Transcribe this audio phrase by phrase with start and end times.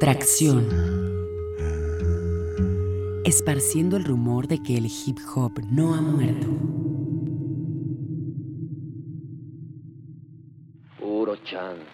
[0.00, 0.66] Tracción.
[3.22, 6.46] Esparciendo el rumor de que el hip hop no ha muerto.
[10.98, 11.84] Puro chance.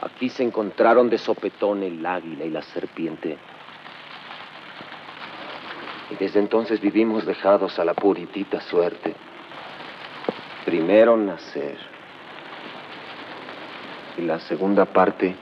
[0.00, 3.36] Aquí se encontraron de sopetón el águila y la serpiente.
[6.10, 9.14] Y desde entonces vivimos dejados a la puritita suerte.
[10.64, 11.76] Primero nacer.
[14.16, 15.36] Y la segunda parte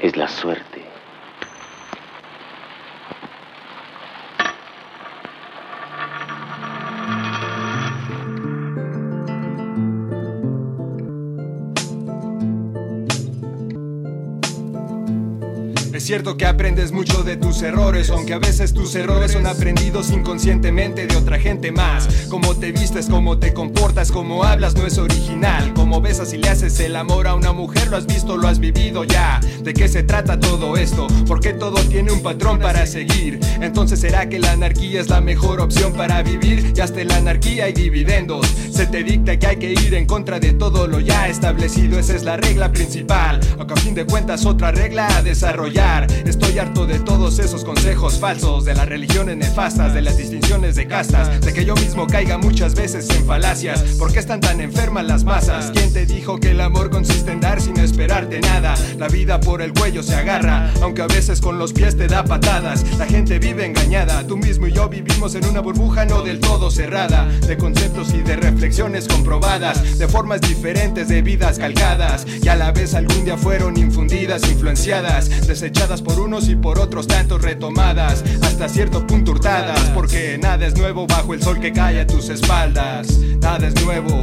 [0.00, 0.87] es la suerte.
[16.08, 21.06] Cierto que aprendes mucho de tus errores, aunque a veces tus errores son aprendidos inconscientemente
[21.06, 22.08] de otra gente más.
[22.30, 25.74] Cómo te vistes, cómo te comportas, cómo hablas no es original.
[25.74, 28.58] Cómo besas y le haces el amor a una mujer, lo has visto, lo has
[28.58, 29.38] vivido ya.
[29.62, 31.08] ¿De qué se trata todo esto?
[31.26, 33.38] Porque todo tiene un patrón para seguir.
[33.60, 36.72] Entonces será que la anarquía es la mejor opción para vivir.
[36.74, 38.46] Y hasta la anarquía hay dividendos.
[38.72, 41.98] Se te dicta que hay que ir en contra de todo lo ya establecido.
[41.98, 43.40] Esa es la regla principal.
[43.58, 45.97] Aunque a fin de cuentas otra regla a desarrollar.
[46.06, 50.86] Estoy harto de todos esos consejos falsos, de las religiones nefastas, de las distinciones de
[50.86, 53.80] castas, de que yo mismo caiga muchas veces en falacias.
[53.98, 55.70] ¿Por qué están tan enfermas las masas?
[55.72, 58.74] ¿Quién te dijo que el amor consiste en dar sin esperarte nada?
[58.98, 62.24] La vida por el cuello se agarra, aunque a veces con los pies te da
[62.24, 62.84] patadas.
[62.98, 66.70] La gente vive engañada, tú mismo y yo vivimos en una burbuja no del todo
[66.70, 72.56] cerrada, de conceptos y de reflexiones comprobadas, de formas diferentes de vidas calcadas, y a
[72.56, 78.22] la vez algún día fueron infundidas, influenciadas, desechadas por unos y por otros tantos retomadas,
[78.42, 82.28] hasta cierto punto hurtadas, porque nada es nuevo bajo el sol que cae a tus
[82.28, 84.22] espaldas, nada es nuevo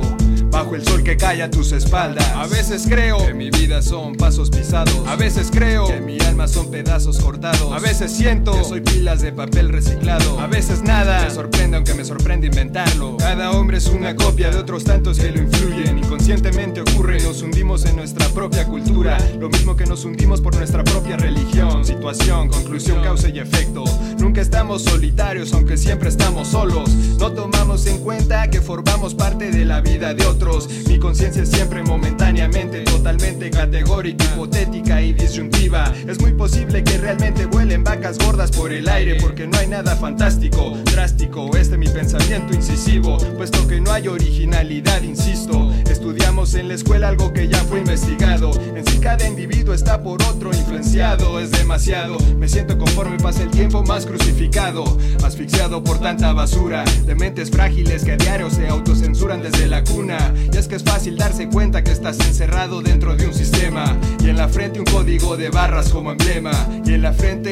[0.55, 2.25] bajo el sol que cae a tus espaldas.
[2.33, 5.05] A veces creo que mi vida son pasos pisados.
[5.05, 7.73] A veces creo que mi alma son pedazos cortados.
[7.73, 10.39] A veces siento que soy pilas de papel reciclado.
[10.39, 13.17] A veces nada me sorprende aunque me sorprende inventarlo.
[13.17, 15.97] Cada hombre es una copia de otros tantos que lo influyen.
[15.97, 19.17] Inconscientemente ocurre, nos hundimos en nuestra propia cultura.
[19.37, 21.83] Lo mismo que nos hundimos por nuestra propia religión.
[21.83, 23.83] Situación, conclusión, causa y efecto.
[24.19, 26.89] Nunca estamos solitarios aunque siempre estamos solos.
[27.19, 30.44] No tomamos en cuenta que formamos parte de la vida de otros
[30.87, 35.91] mi conciencia es siempre momentáneamente, totalmente categórica, hipotética y disyuntiva.
[36.07, 39.95] Es muy posible que realmente vuelen vacas gordas por el aire, porque no hay nada
[39.95, 41.49] fantástico, drástico.
[41.57, 45.71] Este mi pensamiento incisivo, puesto que no hay originalidad, insisto.
[45.89, 48.51] Estudiamos en la escuela algo que ya fue investigado.
[48.75, 52.17] En sí cada individuo está por otro influenciado, es demasiado.
[52.37, 54.83] Me siento conforme pasa el tiempo más crucificado,
[55.23, 60.34] asfixiado por tanta basura, de mentes frágiles que a diario se autocensuran desde la cuna.
[60.51, 63.97] Y es que es fácil darse cuenta que estás encerrado dentro de un sistema.
[64.19, 66.51] Y en la frente un código de barras como emblema.
[66.85, 67.51] Y en la frente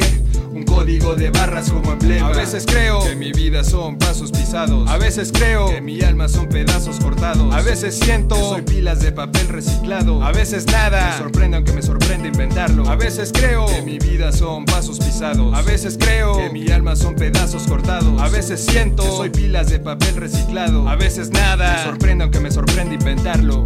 [0.54, 2.28] un código de barras como emblema.
[2.28, 4.90] A veces creo que mi vida son pasos pisados.
[4.90, 7.54] A veces creo que mi alma son pedazos cortados.
[7.54, 10.24] A veces siento que soy pilas de papel reciclado.
[10.24, 12.88] A veces nada me sorprende aunque me sorprende inventarlo.
[12.88, 15.54] A veces creo que mi vida son pasos pisados.
[15.56, 18.22] A veces creo que mi alma son pedazos cortados.
[18.22, 20.88] A veces siento que soy pilas de papel reciclado.
[20.88, 23.66] A veces nada me sorprende aunque me sorprende inventarlo.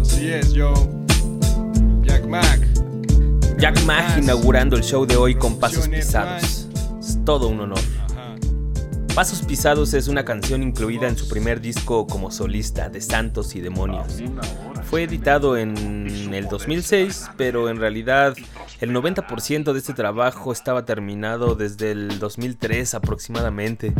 [0.00, 0.72] Así es, yo.
[2.02, 2.60] Jack Mac.
[3.58, 6.68] Jack Mack inaugurando el show de hoy con Pasos Pisados.
[6.98, 7.80] Es todo un honor.
[9.14, 13.60] Pasos Pisados es una canción incluida en su primer disco como solista de Santos y
[13.60, 14.22] Demonios.
[14.88, 18.36] Fue editado en el 2006, pero en realidad
[18.80, 23.92] el 90% de este trabajo estaba terminado desde el 2003 aproximadamente.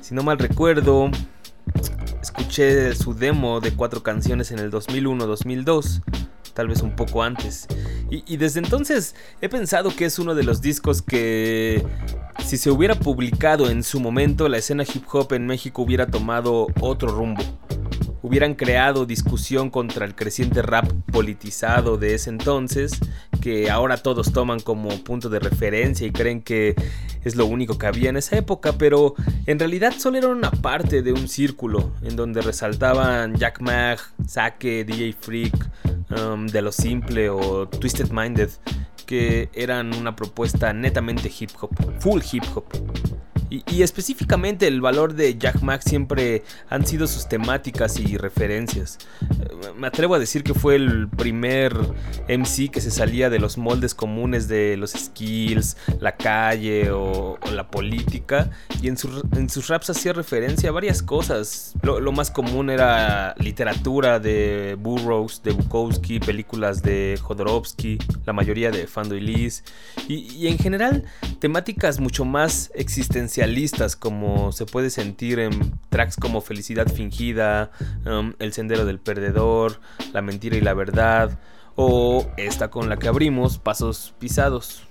[0.00, 1.10] Si no mal recuerdo,
[2.36, 6.02] escuché su demo de cuatro canciones en el 2001-2002
[6.52, 7.66] tal vez un poco antes.
[8.10, 11.84] Y, desde entonces he pensado que es uno de los discos que
[12.44, 16.68] si se hubiera publicado en su momento la escena hip hop en México hubiera tomado
[16.80, 17.42] otro rumbo
[18.22, 22.98] hubieran creado discusión contra el creciente rap politizado de ese entonces,
[23.40, 26.74] que ahora todos toman como punto de referencia y creen que
[27.24, 29.14] es lo único que había en esa época, pero
[29.46, 34.84] en realidad solo era una parte de un círculo en donde resaltaban Jack Mag, Sake,
[34.84, 35.54] DJ Freak,
[36.10, 38.50] um, De Lo Simple o Twisted Minded,
[39.06, 42.64] que eran una propuesta netamente hip hop, full hip hop.
[43.48, 48.98] Y, específicamente el valor de Jack Mack siempre han sido sus temáticas y referencias.
[49.22, 51.74] Eh, me atrevo a decir que fue el primer
[52.28, 57.70] MC que se salía de los moldes comunes de los skills, la calle o, la
[57.70, 58.50] política.
[58.82, 61.74] Y en, sus raps hacía referencia a varias cosas.
[61.82, 68.86] Lo, más común era literatura de Burroughs, de Bukowski, películas de Jodorowsky, la mayoría de
[68.86, 69.62] Fando y Liz.
[70.08, 71.04] y en general
[71.38, 73.35] temáticas mucho más existenciales
[73.96, 77.70] como se puede sentir en tracks como Felicidad Fingida,
[78.06, 79.80] um, El Sendero del Perdedor,
[80.12, 81.38] La Mentira y la Verdad,
[81.74, 84.82] o esta con la que abrimos, Pasos Pisados.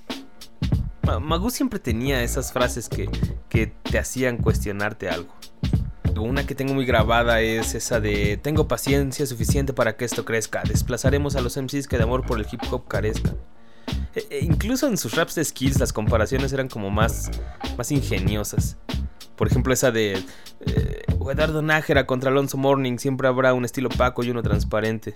[1.22, 3.10] Magu siempre tenía esas frases que,
[3.50, 5.34] que te hacían cuestionarte algo.
[6.18, 10.64] Una que tengo muy grabada es esa de Tengo paciencia suficiente para que esto crezca.
[10.64, 13.36] Desplazaremos a los MCs que de amor por el hip hop carezcan.
[14.16, 17.32] E, e incluso en sus raps de skills las comparaciones eran como más,
[17.78, 18.78] más ingeniosas.
[19.36, 20.24] Por ejemplo, esa de
[20.62, 25.14] eh, Eduardo Nájera contra Alonso Morning, siempre habrá un estilo opaco y uno transparente.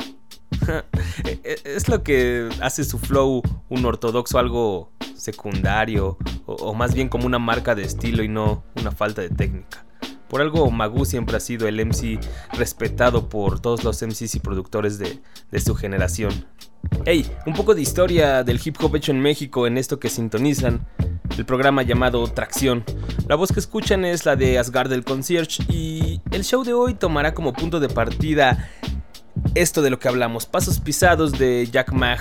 [1.24, 7.10] E, e, es lo que hace su flow un ortodoxo algo secundario, o, más bien
[7.10, 9.86] como una marca de estilo y no una falta de técnica.
[10.30, 12.20] Por algo Magu siempre ha sido el MC
[12.54, 15.20] respetado por todos los MCs y productores de,
[15.52, 16.46] de su generación.
[17.06, 20.86] Hey, un poco de historia del hip hop hecho en México en esto que sintonizan,
[21.38, 22.84] el programa llamado Tracción.
[23.28, 26.94] La voz que escuchan es la de Asgard del Concierge y el show de hoy
[26.94, 28.70] tomará como punto de partida
[29.56, 32.20] esto de lo que hablamos, pasos pisados de Jack Mag.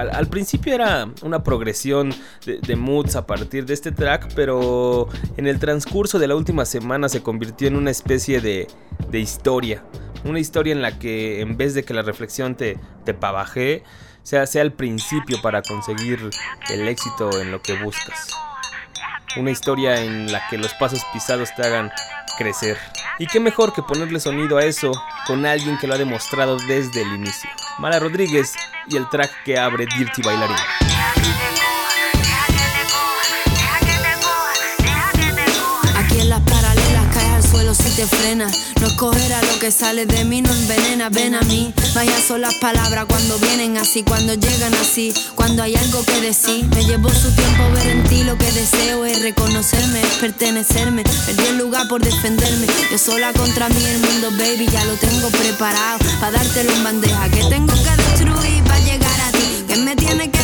[0.00, 2.14] Al, principio era una progresión
[2.44, 7.08] de, moods a partir de este track, pero en el transcurso de la última semana
[7.08, 8.66] se convirtió en una especie de,
[9.10, 9.82] de historia
[10.24, 13.82] una historia en la que en vez de que la reflexión te, te pavaje,
[14.22, 16.30] sea, sea el principio para conseguir
[16.68, 18.28] el éxito en lo que buscas.
[19.36, 21.90] Una historia en la que los pasos pisados te hagan
[22.36, 22.76] crecer.
[23.20, 24.92] Y qué mejor que ponerle sonido a eso
[25.26, 27.50] con alguien que lo ha demostrado desde el inicio.
[27.78, 28.54] Mara Rodríguez
[28.86, 30.56] y el track que abre Dirty Bailarín.
[38.00, 38.50] Te frena.
[38.80, 41.10] No escoger a lo que sale de mí, no envenena.
[41.10, 45.74] Ven a mí, vaya son las palabras cuando vienen así, cuando llegan así, cuando hay
[45.76, 46.64] algo que decir.
[46.74, 51.02] Me llevó su tiempo ver en ti lo que deseo es reconocerme, es pertenecerme.
[51.02, 52.66] Perdí el lugar por defenderme.
[52.90, 55.98] Yo sola contra mí, el mundo, baby, ya lo tengo preparado.
[56.20, 59.64] Para dártelo en bandeja que tengo que destruir para llegar a ti.
[59.68, 60.39] Que me tiene que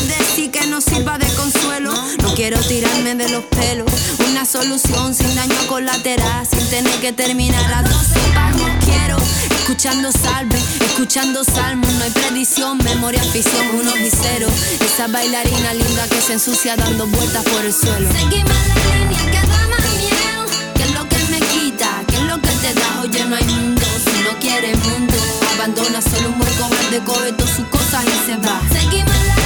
[0.50, 1.92] que no sirva de consuelo.
[2.22, 3.90] No quiero tirarme de los pelos.
[4.30, 8.70] Una solución sin daño colateral, sin tener que terminar a 12 palmos.
[8.84, 9.16] Quiero
[9.50, 11.92] escuchando salve, escuchando salmos.
[11.94, 14.48] No hay predicción, memoria, afición, unos y cero.
[14.80, 18.08] Esa bailarina linda que se ensucia dando vueltas por el suelo.
[18.12, 20.74] Seguimos la línea que da más miedo.
[20.74, 22.04] Que es lo que me quita?
[22.06, 23.00] que es lo que te da?
[23.02, 25.14] Oye, no hay mundo si no quieres mundo.
[25.54, 28.60] Abandona solo un hueco verde, coge todas sus cosas y se va.
[28.72, 29.45] Seguimos la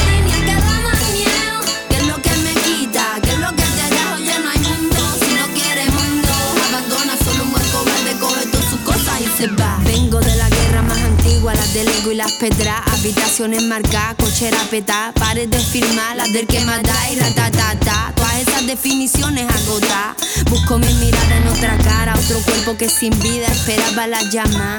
[11.70, 12.82] antigua, las del ego y las pedras.
[12.86, 15.12] Habitaciones marcadas, cochera petá.
[15.14, 18.12] Pares de firmar, las del que da y ratatata.
[18.14, 20.16] Todas esas definiciones agotadas.
[20.48, 24.78] Busco mi mirada en otra cara, otro cuerpo que sin vida esperaba la llama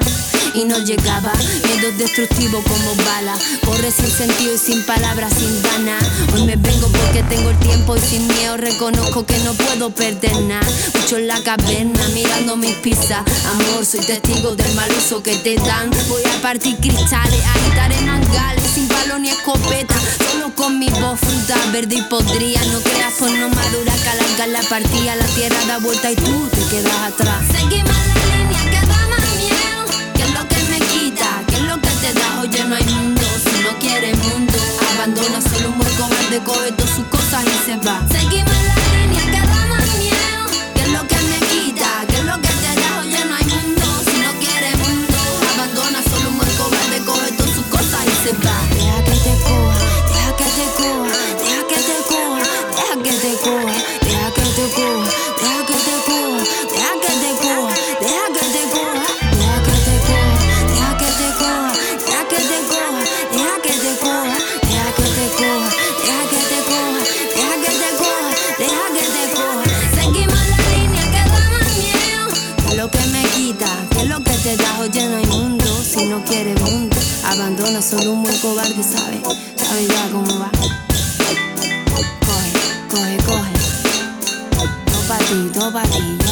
[0.53, 1.33] y no llegaba.
[1.65, 3.35] Miedo destructivo como bala.
[3.65, 6.03] Corre sin sentido y sin palabras, sin ganas.
[6.33, 10.35] Hoy me vengo porque tengo el tiempo y sin miedo reconozco que no puedo perder
[10.41, 10.67] nada.
[10.93, 13.23] Mucho en la caverna mirando mis pizzas.
[13.45, 15.89] Amor, soy testigo del mal uso que te dan.
[16.09, 19.95] Voy a partir cristales, agitar en mangales, sin palo ni escopeta.
[20.31, 22.61] Solo con mi voz fruta verde y podría.
[22.65, 23.93] No creas pues no madura,
[24.37, 25.15] que la partida.
[25.15, 27.43] La tierra da vuelta y tú te quedas atrás.
[27.51, 28.50] Seguimos la
[32.71, 34.53] no hay mundo Si no quiere mundo.
[34.95, 38.01] Abandona solo un hueco verde Coge todas sus cosas y se va.
[38.09, 38.60] Seguimos
[76.23, 76.97] quiere mundo.
[77.25, 79.21] Abandona solo un buen cobarde, sabe,
[79.55, 80.51] sabe ya cómo va.
[82.25, 82.51] Coge,
[82.89, 83.51] coge, coge.
[84.85, 86.31] No Tito Patillo.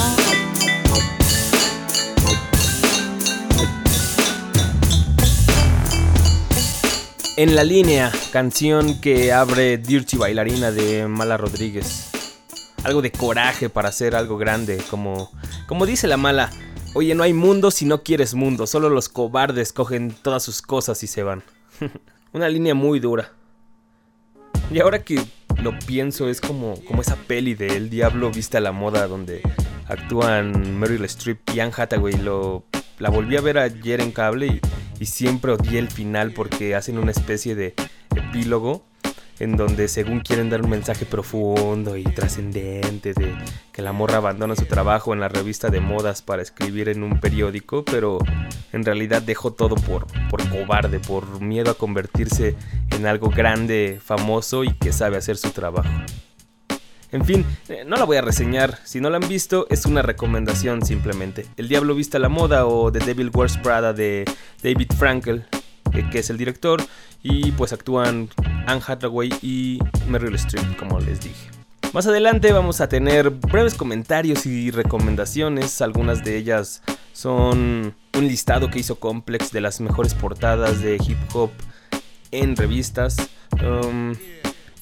[7.38, 12.10] En la línea, canción que abre Dirty Bailarina de Mala Rodríguez.
[12.84, 15.30] Algo de coraje para hacer algo grande, como
[15.86, 16.50] dice la Mala.
[16.94, 21.04] Oye, no hay mundo si no quieres mundo, solo los cobardes cogen todas sus cosas
[21.04, 21.44] y se van.
[22.34, 23.32] Una línea muy dura.
[24.72, 25.24] Y ahora que
[25.62, 29.42] lo pienso, es como, como esa peli de El Diablo viste a la moda donde
[29.88, 32.18] actúan Meryl Streep y Anne Hathaway.
[32.18, 32.66] Lo,
[32.98, 34.60] la volví a ver ayer en cable
[35.00, 37.76] y siempre odié el final porque hacen una especie de
[38.16, 38.84] epílogo
[39.40, 43.36] en donde según quieren dar un mensaje profundo y trascendente de
[43.72, 47.20] que la morra abandona su trabajo en la revista de modas para escribir en un
[47.20, 48.20] periódico, pero
[48.74, 52.56] en realidad dejó todo por, por cobarde, por miedo a convertirse
[52.92, 55.90] en algo grande, famoso y que sabe hacer su trabajo.
[57.12, 60.04] En fin, eh, no la voy a reseñar, si no la han visto es una
[60.04, 61.48] recomendación simplemente.
[61.58, 64.26] El Diablo Vista la Moda o The Devil Wears Prada de
[64.62, 65.48] David Frankel,
[65.94, 66.82] eh, que es el director,
[67.24, 68.30] y pues actúan
[68.66, 71.50] Anne Hathaway y Meryl Streep, como les dije.
[71.94, 78.70] Más adelante vamos a tener breves comentarios y recomendaciones, algunas de ellas son un listado
[78.70, 81.52] que hizo Complex de las mejores portadas de hip hop
[82.32, 83.18] en revistas.
[83.62, 84.14] Um,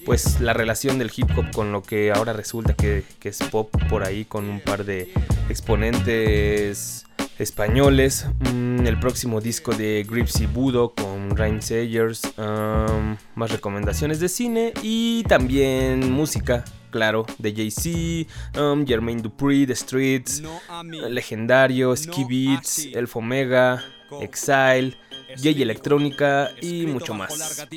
[0.08, 3.70] pues la relación del hip hop con lo que ahora resulta que, que, es pop
[3.90, 5.12] por ahí con un par de
[5.50, 7.06] exponentes
[7.38, 8.26] españoles.
[8.54, 12.22] Mm, el próximo disco de Gripsy Budo con Rhyme Sayers.
[12.38, 16.64] Um, más recomendaciones de cine y también música.
[16.90, 20.42] Claro, de Jay-Z, um, Jermaine Dupri, The Streets,
[21.10, 23.84] Legendario, Ski Beats, Elf Omega,
[24.22, 24.98] Exile,
[25.36, 27.68] Jay Electrónica y mucho más.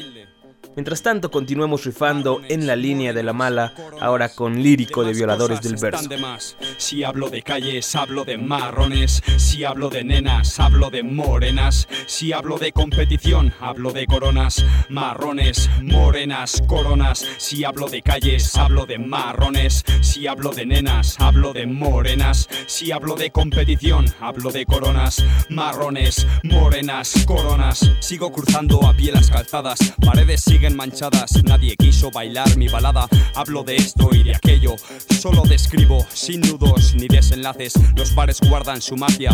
[0.81, 5.61] Mientras tanto, continuemos rifando en la línea de la mala, ahora con lírico de violadores
[5.61, 6.09] del verso.
[6.79, 9.23] Si hablo de calles, hablo de marrones.
[9.37, 11.87] Si hablo de nenas, hablo de morenas.
[12.07, 14.65] Si hablo de competición, hablo de coronas.
[14.89, 17.27] Marrones, morenas, coronas.
[17.37, 19.85] Si hablo de calles, hablo de marrones.
[20.01, 22.49] Si hablo de nenas, hablo de morenas.
[22.67, 25.23] Si hablo de competición, hablo de coronas.
[25.51, 27.91] Marrones, morenas, coronas.
[28.01, 31.43] Sigo cruzando a pie las calzadas, paredes siguen manchadas.
[31.45, 33.09] Nadie quiso bailar mi balada.
[33.35, 34.77] Hablo de esto y de aquello.
[35.21, 37.75] Solo describo sin nudos ni desenlaces.
[37.97, 39.31] Los bares guardan su magia.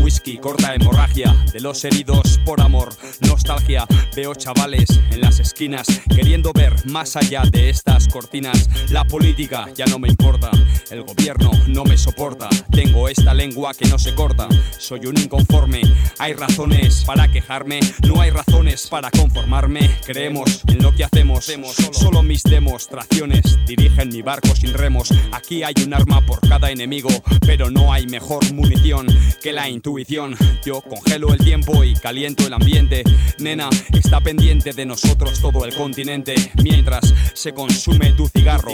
[0.00, 2.90] Whisky corta hemorragia de los heridos por amor.
[3.20, 3.86] Nostalgia.
[4.14, 8.68] Veo chavales en las esquinas queriendo ver más allá de estas cortinas.
[8.90, 10.50] La política ya no me importa.
[10.90, 12.48] El gobierno no me soporta.
[12.70, 14.48] Tengo esta lengua que no se corta.
[14.78, 15.82] Soy un inconforme.
[16.18, 17.80] Hay razones para quejarme.
[18.06, 19.90] No hay razones para conformarme.
[20.04, 21.46] Creemos en lo que hacemos.
[21.92, 25.10] Solo mis demostraciones dirigen mi barco sin remos.
[25.32, 27.10] Aquí hay un arma por cada enemigo,
[27.46, 29.06] pero no hay mejor munición
[29.42, 30.36] que la intuición.
[30.64, 33.04] Yo congelo el tiempo y caliento el ambiente.
[33.38, 36.34] Nena, está pendiente de nosotros todo el continente.
[36.62, 38.72] Mientras se consume tu cigarro,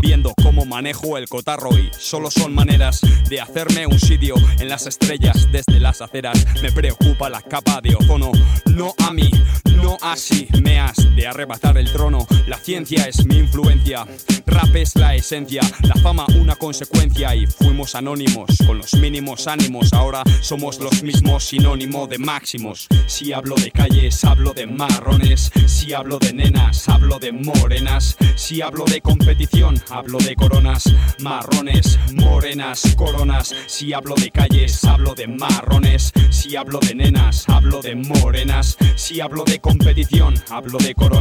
[0.00, 1.70] viendo cómo manejo el cotarro.
[1.78, 6.44] Y solo son maneras de hacerme un sitio en las estrellas desde las aceras.
[6.62, 8.32] Me preocupa la capa de ozono,
[8.66, 9.30] no a mí,
[9.76, 12.26] no así me has de arrebatar el trono.
[12.46, 14.06] La ciencia es mi influencia,
[14.46, 19.92] rap es la esencia, la fama una consecuencia y fuimos anónimos con los mínimos ánimos.
[19.92, 22.88] Ahora somos los mismos sinónimo de máximos.
[23.06, 25.50] Si hablo de calles, hablo de marrones.
[25.66, 28.16] Si hablo de nenas, hablo de morenas.
[28.36, 30.84] Si hablo de competición, hablo de coronas,
[31.20, 33.54] marrones, morenas, coronas.
[33.66, 36.12] Si hablo de calles, hablo de marrones.
[36.30, 38.76] Si hablo de nenas, hablo de morenas.
[38.96, 41.17] Si hablo de competición, hablo de coronas,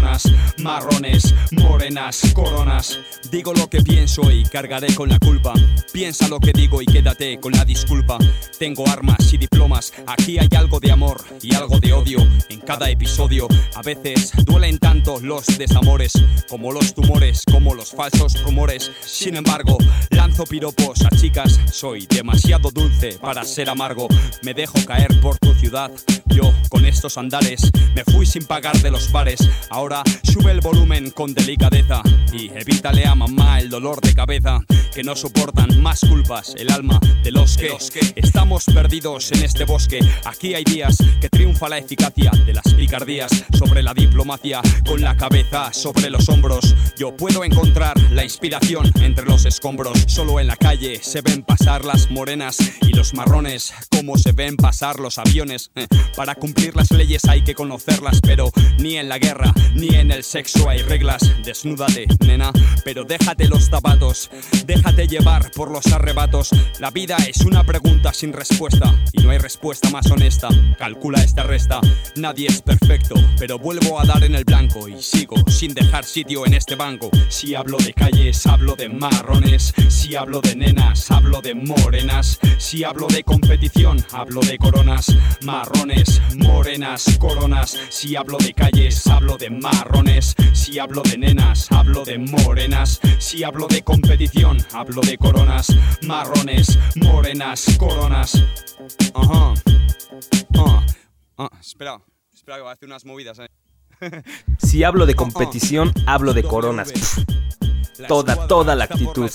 [0.58, 3.00] marrones, morenas, coronas.
[3.32, 5.54] Digo lo que pienso y cargaré con la culpa.
[5.92, 8.18] Piensa lo que digo y quédate con la disculpa.
[8.60, 12.90] Tengo armas y diplomas, aquí hay algo de amor y algo de odio en cada
[12.90, 13.48] episodio.
[13.76, 16.14] A veces duelen tanto los desamores
[16.50, 18.92] como los tumores, como los falsos rumores.
[19.02, 19.78] Sin embargo,
[20.10, 24.08] lanzo piropos a chicas, soy demasiado dulce para ser amargo.
[24.44, 25.92] Me dejo caer por tu ciudad,
[26.28, 29.40] yo con estos andares me fui sin pagar de los bares.
[29.70, 29.87] Ahora
[30.24, 32.02] sube el volumen con delicadeza
[32.34, 34.60] y evítale a mamá el dolor de cabeza
[34.94, 37.70] que no soportan más culpas el alma de los que,
[38.16, 40.00] estamos perdidos en este bosque.
[40.26, 45.16] Aquí hay días que triunfa la eficacia de las picardías sobre la diplomacia con la
[45.16, 46.76] cabeza sobre los hombros.
[46.98, 50.04] Yo puedo encontrar la inspiración entre los escombros.
[50.08, 54.58] Solo en la calle se ven pasar las morenas y los marrones, como se ven
[54.58, 55.72] pasar los aviones.
[55.76, 60.12] Eh, Para cumplir las leyes hay que conocerlas, pero ni en la guerra ni en
[60.12, 61.22] el sexo hay reglas.
[61.44, 62.52] Desnúdate, nena,
[62.84, 64.30] pero déjate los zapatos,
[64.66, 66.50] déjate llevar por los arrebatos.
[66.80, 70.50] La vida es una pregunta sin respuesta y no hay respuesta más honesta.
[70.78, 71.80] Calcula esta resta,
[72.16, 76.46] nadie es perfecto, pero vuelvo a dar en el blanco y sigo sin dejar sitio
[76.46, 77.10] en este banco.
[77.30, 79.74] Si hablo de calles, hablo de marrones.
[79.90, 82.40] Si hablo de nenas, hablo de morenas.
[82.58, 87.78] Si hablo de competición, hablo de coronas, marrones, morenas, coronas.
[87.90, 89.67] Si hablo de calles, hablo de marrones.
[90.54, 93.00] Si hablo de nenas, hablo de morenas.
[93.20, 95.68] Si hablo de competición, hablo de coronas,
[96.06, 98.44] marrones, morenas, coronas.
[99.14, 99.54] Ajá.
[100.58, 100.86] Ah,
[101.38, 102.02] ah, espera,
[102.34, 103.40] espera que voy a hacer unas movidas.
[103.40, 103.48] Eh.
[104.58, 106.94] Si hablo de competición, hablo de coronas.
[108.08, 109.30] toda, toda la actitud.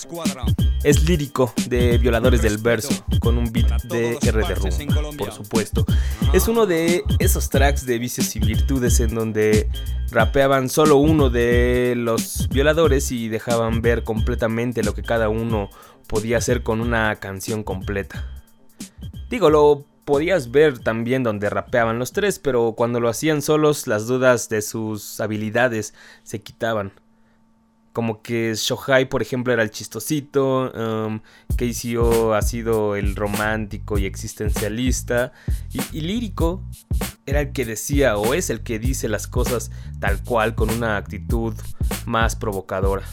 [0.85, 5.85] Es lírico de Violadores del Verso, con un beat de R de Rumba, por supuesto.
[6.33, 9.69] Es uno de esos tracks de vicios y virtudes en donde
[10.11, 15.71] rapeaban solo uno de los violadores y dejaban ver completamente lo que cada uno
[16.09, 18.29] podía hacer con una canción completa.
[19.31, 24.07] Digo, lo podías ver también donde rapeaban los tres, pero cuando lo hacían solos las
[24.07, 26.93] dudas de sus habilidades se quitaban.
[27.93, 31.21] Como que Shohai, por ejemplo, era el chistosito, um,
[31.57, 35.33] KCO ha sido el romántico y existencialista,
[35.93, 36.63] y, lírico
[37.27, 40.97] era el que decía o es el que dice las cosas tal cual con una
[40.97, 41.55] actitud
[42.07, 43.05] más provocadora.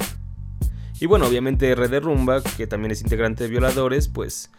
[1.02, 4.52] Y bueno, obviamente R de Rumba, que también es integrante de Violadores, pues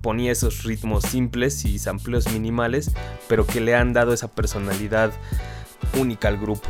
[0.00, 2.92] ponía esos ritmos simples y sampleos minimales,
[3.28, 5.12] pero que le han dado esa personalidad
[5.98, 6.68] única al grupo.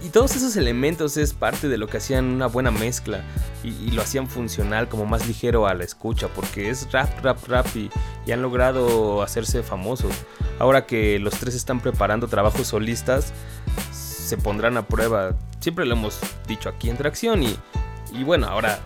[0.00, 3.24] Y todos esos elementos es parte de lo que hacían una buena mezcla
[3.62, 7.66] y, lo hacían funcional como más ligero a la escucha, porque es rap, rap, rap
[7.76, 7.90] y,
[8.26, 10.12] y han logrado hacerse famosos.
[10.58, 13.32] Ahora que los tres están preparando trabajos solistas,
[13.92, 15.36] se pondrán a prueba.
[15.62, 17.56] Siempre lo hemos dicho aquí en Tracción y,
[18.12, 18.80] y bueno, ahora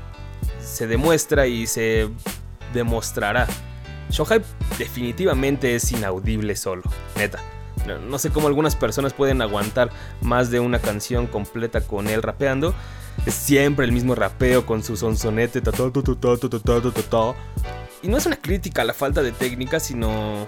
[0.61, 2.11] se demuestra y se
[2.75, 3.47] demostrará.
[4.11, 4.43] Shohai
[4.79, 6.83] definitivamente es inaudible solo,
[7.17, 7.41] neta.
[7.87, 9.91] No, sé cómo algunas personas pueden aguantar
[10.21, 12.75] más de una canción completa con él rapeando.
[13.25, 15.63] Es siempre el mismo rapeo con su sonsonete.
[18.03, 20.47] Y no es una crítica a la falta de técnica, sino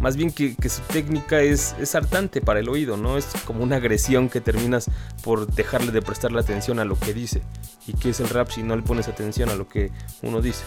[0.00, 3.18] más bien que, su técnica es, es, hartante para el oído, ¿no?
[3.18, 4.90] Es como una agresión que terminas
[5.22, 7.42] por dejarle de prestarle atención a lo que dice.
[7.86, 9.90] ¿Y qué es el rap si no le pones atención a lo que
[10.22, 10.64] uno dice?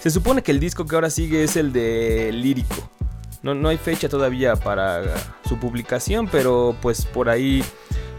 [0.00, 2.90] Se supone que el disco que ahora sigue es el de lírico.
[3.42, 5.02] No, no hay fecha todavía para
[5.48, 7.62] su publicación, pero pues por ahí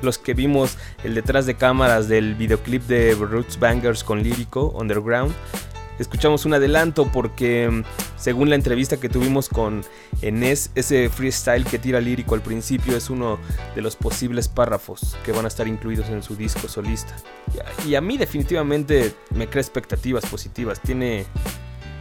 [0.02, 5.34] los que vimos el detrás de cámaras del videoclip de Roots Bangers con lírico, Underground,
[6.00, 7.84] escuchamos un adelanto porque mm,
[8.18, 9.84] según la entrevista que tuvimos con
[10.22, 13.40] Enes, ese freestyle que tira lírico al principio es uno
[13.76, 17.16] de los posibles párrafos que van a estar incluidos en su disco solista.
[17.88, 20.82] Y a mí definitivamente me crea expectativas positivas.
[20.82, 21.26] Tiene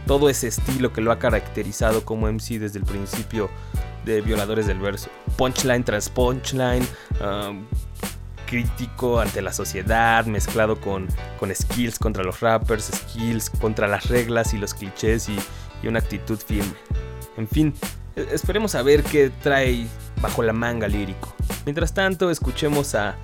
[0.05, 3.49] todo ese estilo que lo ha caracterizado como MC desde el principio
[4.05, 5.09] de Violadores del Verso.
[5.37, 6.87] Punchline tras punchline.
[7.21, 7.65] Um,
[8.45, 11.07] crítico ante la sociedad, mezclado con,
[11.39, 15.37] con, skills contra los rappers, skills contra las reglas y los clichés y,
[15.87, 16.73] una actitud firme.
[17.37, 17.71] En fin,
[18.15, 19.85] e, esperemos a ver qué trae
[20.19, 21.35] bajo la manga lírico.
[21.63, 23.15] Mientras tanto, escuchemos a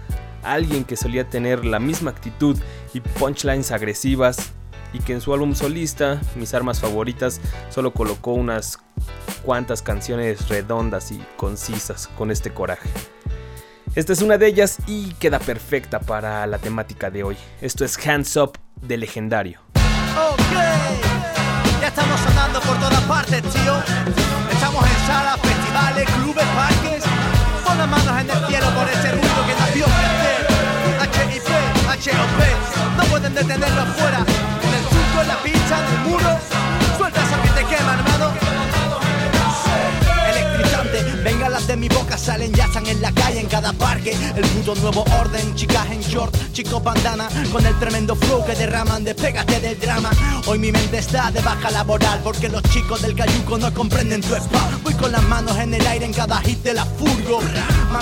[0.43, 2.55] alguien que solía tener la misma actitud
[2.93, 4.51] y punchlines agresivas
[4.93, 8.77] y que en su álbum solista, Mis Armas Favoritas, solo colocó unas
[9.43, 12.89] cuantas canciones redondas y concisas con este coraje.
[13.93, 17.35] Esta es una de ellas y queda perfecta para la temática de hoy.
[17.59, 19.59] Esto es Hands Up de Legendario.
[21.81, 23.75] ya estamos sonando por todas partes, tío.
[24.49, 27.03] Estamos en salas, festivales, clubes, parques.
[27.65, 30.41] Pon las manos en el cielo por ese mundo que vio crecer.
[31.11, 31.47] HIP,
[31.85, 34.19] HOP, no pueden detenerlo afuera.
[34.63, 36.39] En el surco, en la pista, en el muro.
[36.97, 38.00] Suelta eso que te quema,
[41.71, 44.13] de mi boca salen, ya están en la calle, en cada parque.
[44.35, 49.05] El puto nuevo orden, chicas en short, chicos bandana, con el tremendo flow que derraman,
[49.05, 50.11] despégate del drama.
[50.47, 54.35] Hoy mi mente está de baja laboral, porque los chicos del cayuco no comprenden tu
[54.35, 54.69] spa.
[54.83, 57.39] Voy con las manos en el aire en cada hit de la furgo.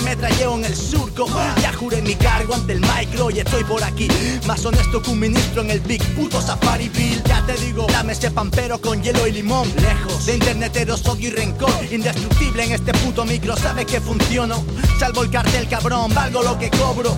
[0.04, 1.28] me trayeo en el surco,
[1.62, 4.08] ya juré mi cargo ante el micro y estoy por aquí.
[4.48, 7.22] Más honesto que un ministro en el big puto Safari Bill.
[7.26, 9.72] Ya te digo, dame ese pampero con hielo y limón.
[9.76, 14.64] Lejos de interneteros, odio y rencor, indestructible en este puto micro, sabe que funciono.
[15.00, 17.16] Salvo el cartel, cabrón, valgo lo que cobro.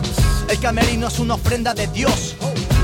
[0.50, 2.36] El camerino es una ofrenda de Dios.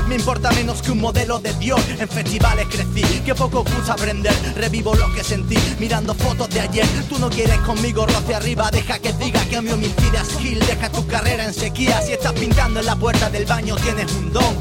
[0.06, 1.80] Me importa menos que un modelo de Dios.
[1.98, 4.34] En festivales crecí, que poco gusta aprender.
[4.56, 6.86] Revivo lo que sentí mirando fotos de ayer.
[7.08, 8.70] Tú no quieres conmigo, roce arriba.
[8.70, 10.60] Deja que diga que mi homicida skill.
[10.60, 12.00] Deja tu carrera en sequía.
[12.00, 14.56] Si estás pintando en la puerta del baño, tienes un don.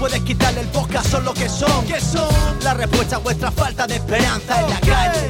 [0.00, 1.86] Puedes quitarle el podcast, son lo que son.
[1.86, 2.28] ¿Qué son?
[2.64, 5.28] La respuesta a vuestra falta de esperanza en la calle.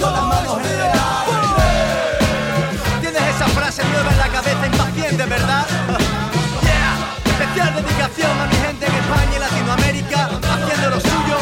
[0.00, 1.53] Con las manos en el aire.
[3.34, 5.66] Esa frase nueva en la cabeza, impaciente, ¿verdad?
[7.26, 11.36] Especial dedicación a mi gente en España y Latinoamérica, haciendo lo suyo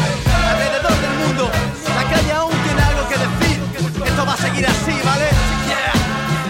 [0.49, 1.51] alrededor del mundo.
[1.95, 4.07] La calle aún tiene algo que decir.
[4.07, 5.29] Esto va a seguir así, ¿vale?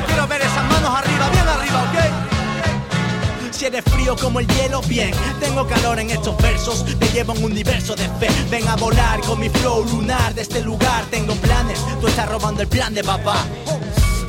[0.06, 3.50] Quiero ver esas manos arriba, bien arriba, ¿ok?
[3.50, 5.10] Si eres frío como el hielo, bien.
[5.40, 8.28] Tengo calor en estos versos, te llevo en un universo de fe.
[8.48, 11.04] Ven a volar con mi flow lunar de este lugar.
[11.10, 13.44] Tengo planes, tú estás robando el plan de papá.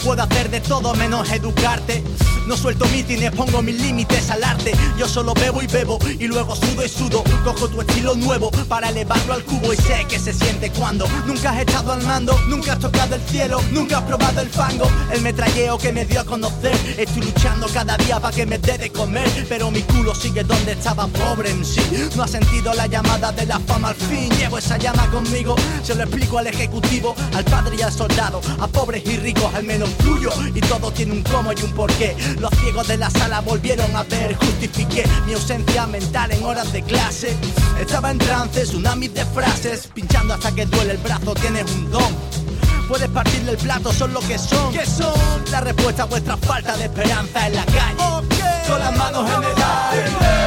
[0.04, 2.04] Puedo hacer de todo menos educarte.
[2.46, 4.74] No suelto mítines, pongo mis límites al arte.
[4.98, 7.24] Yo solo bebo y bebo y luego sudo y sudo.
[7.46, 11.52] Cojo tu estilo nuevo para elevarlo al cubo y sé que se siente cuando nunca
[11.52, 14.92] has estado al mando, nunca has tocado el cielo, nunca has probado el fango.
[15.10, 16.76] El metralleo que me dio a conocer.
[16.98, 20.74] Estoy luchando cada día para que me dé de comer, pero mi culo sigue donde
[20.74, 21.82] estaba pobre en sí.
[22.18, 24.30] No ha sentido la llamada de la fama al fin.
[24.38, 28.68] Llevo esa llama conmigo, se lo explico al ejecutivo, al padre y al soldado, a
[28.68, 30.32] pobres y ricos, al menos fluyo.
[30.54, 32.16] Y todo tiene un cómo y un porqué.
[32.40, 36.82] Los ciegos de la sala volvieron a ver, justifiqué mi ausencia mental en horas de
[36.84, 37.36] clase.
[37.80, 42.44] Estaba en trance, tsunamis de frases, pinchando hasta que duele el brazo, tienes un don.
[42.88, 44.72] Puedes partirle el plato, son lo que son.
[44.74, 45.14] ¿Qué son?
[45.52, 48.28] La respuesta a vuestra falta de esperanza en la calle.
[48.68, 50.43] Con las manos en el aire.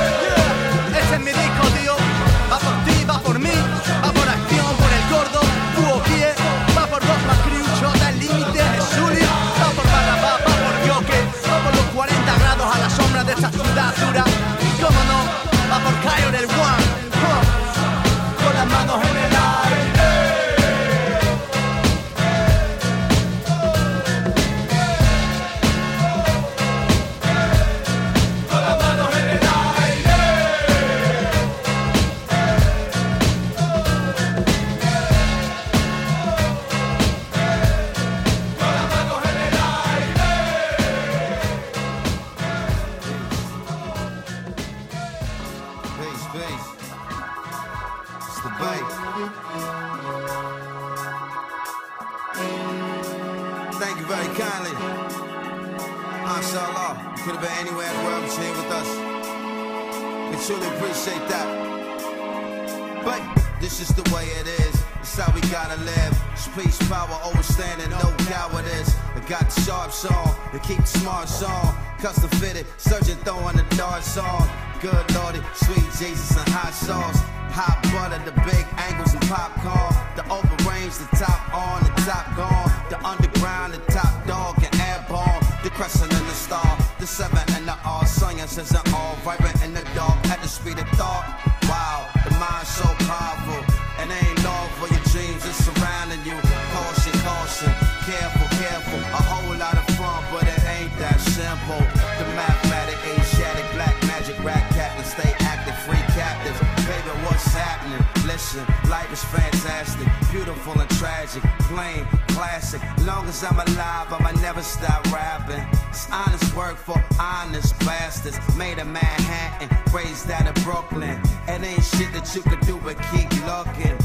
[108.36, 112.82] Life is fantastic, beautiful and tragic, plain, classic.
[113.06, 115.64] Long as I'm alive, I'ma never stop rapping.
[115.88, 118.36] It's honest work for honest bastards.
[118.54, 121.18] Made in Manhattan, raised out in Brooklyn.
[121.48, 123.96] It ain't shit that you could do but keep looking.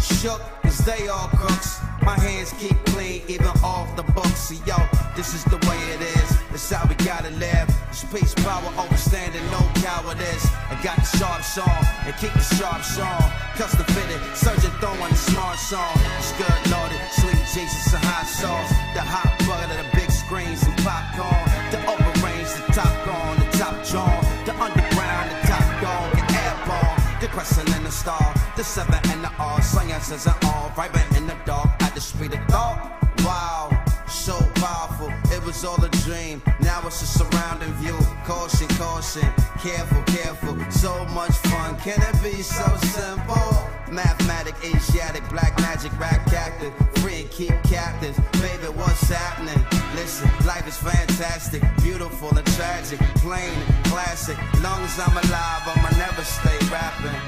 [0.00, 1.78] Shook, cause they all crooks.
[2.02, 4.48] My hands keep clean, even off the books.
[4.48, 4.76] See, yo,
[5.16, 6.38] this is the way it is.
[6.52, 7.68] It's how we gotta live.
[7.90, 10.46] It's peace, power, overstanding, no cowardice.
[10.70, 13.22] I got the sharps on, and keep the sharps on.
[13.54, 15.94] Custom fitted, surgeon throwing the smart song.
[16.18, 18.70] It's good, loaded, sweet Jesus and hot sauce.
[18.94, 21.46] The hot butter, the big screens and popcorn.
[21.70, 24.18] The open range, the top gone, the top drawn.
[24.46, 26.98] The underground, the top dog, and airborne.
[27.20, 29.62] The crescent and the star, the seven and the R.
[29.62, 32.78] Science is an all, vibrant in the dark the speed of thought.
[33.26, 33.70] Wow,
[34.06, 36.40] so powerful, it was all a dream.
[36.60, 37.98] Now it's a surrounding view.
[38.24, 39.26] Caution, caution,
[39.58, 40.54] careful, careful.
[40.70, 43.50] So much fun, can it be so simple?
[43.90, 46.72] Mathematic, Asiatic, black magic, rap captive.
[47.02, 48.16] Free and keep captives.
[48.38, 49.60] Baby, what's happening?
[49.96, 54.38] Listen, life is fantastic, beautiful and tragic, plain and classic.
[54.62, 57.18] Long as I'm alive, I'ma never stay rapping.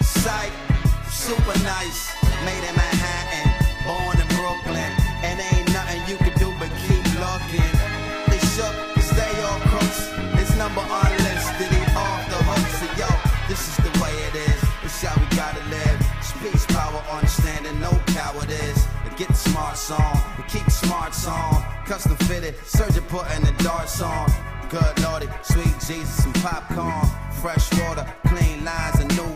[0.00, 0.52] Psych,
[1.10, 2.14] super nice,
[2.46, 3.45] made in Manhattan,
[3.86, 7.74] born in Brooklyn, and ain't nothing you can do but keep looking.
[8.28, 10.10] They shook, stay they all crooks.
[10.40, 12.66] It's number unlisted, he off the hook.
[12.80, 13.10] So yo,
[13.48, 14.60] this is the way it is.
[14.84, 15.98] It's how we gotta live.
[16.20, 18.82] Speech power, understanding, no cowardice.
[19.04, 21.64] But get the smart song, and keep the song.
[21.86, 24.26] Custom fitted, surgeon putting the darts on.
[24.68, 27.06] Good naughty, sweet Jesus and popcorn.
[27.40, 29.35] Fresh water, clean lines, and new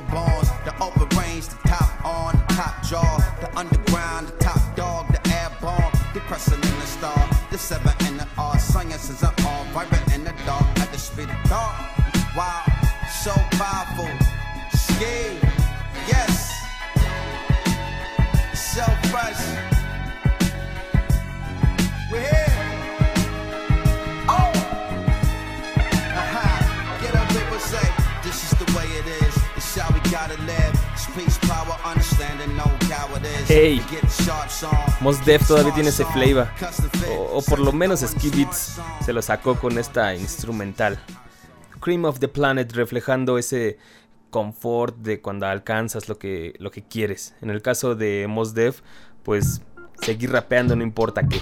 [35.00, 36.48] Mos Def todavía tiene ese flavor.
[37.32, 40.98] O, por lo menos Ski Beats se lo sacó con esta instrumental.
[41.80, 43.78] Cream of the Planet reflejando ese
[44.28, 47.34] confort de cuando alcanzas lo que, lo que quieres.
[47.40, 48.82] En el caso de Mos Def,
[49.22, 49.62] pues
[50.02, 51.40] seguir rapeando no importa qué.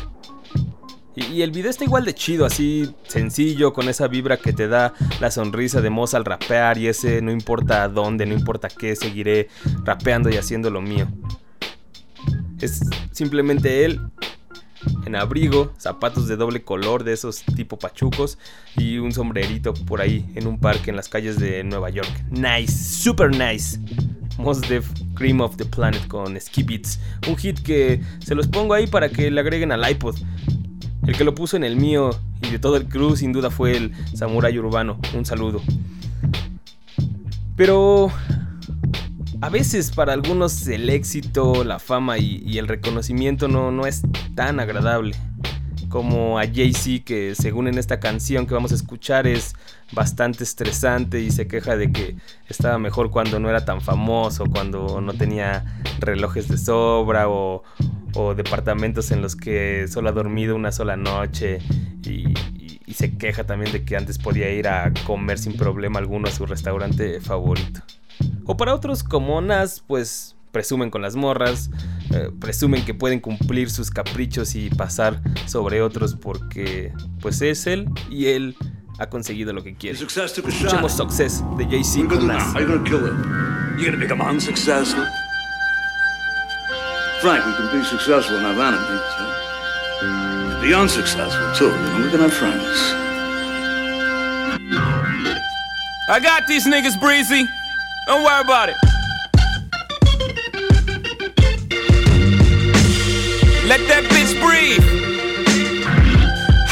[1.16, 4.94] Y, el video está igual de chido, así sencillo, con esa vibra que te da
[5.20, 9.48] la sonrisa de Mos al rapear y ese no importa dónde, no importa qué, seguiré
[9.82, 11.08] rapeando y haciendo lo mío.
[12.60, 12.80] Es
[13.12, 14.00] simplemente él
[15.06, 18.38] en abrigo, zapatos de doble color de esos tipo pachucos
[18.76, 22.10] y un sombrerito por ahí en un parque en las calles de Nueva York.
[22.30, 23.78] Nice, super nice.
[24.38, 27.00] Mos Def Cream of the Planet con Ski Beats.
[27.28, 30.16] Un hit que se los pongo ahí para que le agreguen al iPod.
[31.06, 32.10] El que lo puso en el mío
[32.42, 35.00] y de todo el crew sin duda fue el Samurai Urbano.
[35.14, 35.60] Un saludo.
[37.56, 38.12] Pero
[39.40, 44.02] a veces para algunos el éxito, la fama y, el reconocimiento no, no es
[44.34, 45.14] tan agradable.
[45.88, 49.54] Como a Jay-Z que según en esta canción que vamos a escuchar es
[49.92, 55.00] bastante estresante y se queja de que estaba mejor cuando no era tan famoso, cuando
[55.00, 57.62] no tenía relojes de sobra o,
[58.36, 61.60] departamentos en los que solo ha dormido una sola noche
[62.04, 62.34] y
[62.92, 66.44] se queja también de que antes podía ir a comer sin problema alguno a su
[66.44, 67.80] restaurante favorito.
[68.48, 71.68] O para otros como Nas, pues presumen con las morras,
[72.10, 77.90] eh, presumen que pueden cumplir sus caprichos y pasar sobre otros porque pues es él
[78.10, 78.56] y él
[78.98, 79.98] ha conseguido lo que quiere.
[79.98, 82.38] Escuchemos Success de Jay-Z con Nas.
[82.38, 82.54] now?
[82.54, 83.12] How you gonna kill it?
[83.78, 85.04] You gonna become unsuccessful?
[87.20, 90.62] Frank, we can be successful and have enemies, huh?
[90.62, 92.94] Be unsuccessful too, and we can have friends.
[96.08, 97.46] I got these niggas breezy.
[98.08, 98.76] Don't worry about it.
[103.68, 104.80] Let that bitch breathe.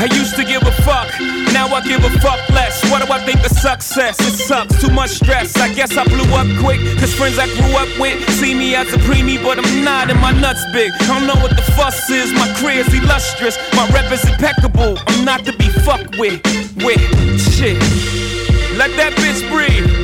[0.01, 1.12] I used to give a fuck,
[1.53, 2.83] now I give a fuck less.
[2.90, 4.18] What do I think of success?
[4.20, 5.55] It sucks, too much stress.
[5.59, 8.90] I guess I blew up quick, cause friends I grew up with see me as
[8.94, 10.90] a preemie, but I'm not, and my nuts big.
[11.03, 14.96] I don't know what the fuss is, my career's illustrious, my rep is impeccable.
[15.07, 16.40] I'm not to be fucked with,
[16.81, 17.01] with
[17.53, 17.77] shit.
[18.79, 19.95] Let that bitch breathe.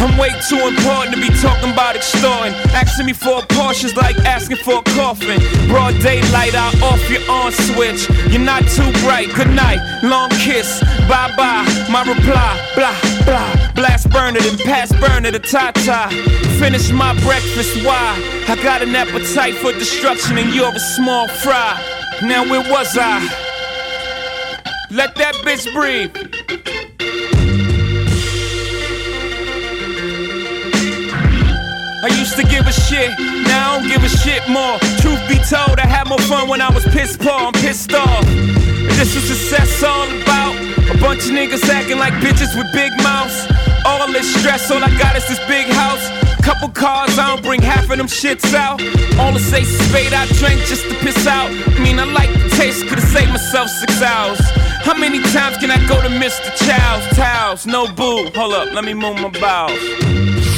[0.00, 2.54] I'm way too important to be talking about extorting.
[2.70, 5.40] Asking me for a Porsche's like asking for a coffin.
[5.68, 8.08] Broad daylight, I off your on switch.
[8.30, 9.34] You're not too bright.
[9.34, 10.80] Good night, long kiss.
[11.08, 11.66] Bye bye.
[11.90, 13.72] My reply, blah blah.
[13.74, 16.08] Blast burner, then pass burner to Tata.
[16.58, 17.84] Finish my breakfast.
[17.84, 18.14] Why?
[18.48, 21.74] I got an appetite for destruction, and you're a small fry.
[22.22, 23.20] Now where was I?
[24.90, 26.14] Let that bitch breathe.
[32.00, 33.10] I used to give a shit,
[33.42, 34.78] now I don't give a shit more.
[35.02, 38.24] Truth be told, I had more fun when I was pissed poor, I'm pissed off.
[38.24, 40.54] And this is success all about.
[40.94, 43.34] A bunch of niggas acting like bitches with big mouths.
[43.84, 46.06] All this stress, all I got is this big house.
[46.42, 48.80] Couple cars, I don't bring half of them shits out.
[49.18, 51.50] All the say spade, I drank just to piss out.
[51.50, 54.38] I mean, I like the taste, could've saved myself six hours.
[54.86, 56.48] How many times can I go to Mr.
[56.64, 57.16] Chow's?
[57.16, 58.30] Towels, no boo.
[58.34, 60.57] Hold up, let me move my bowels.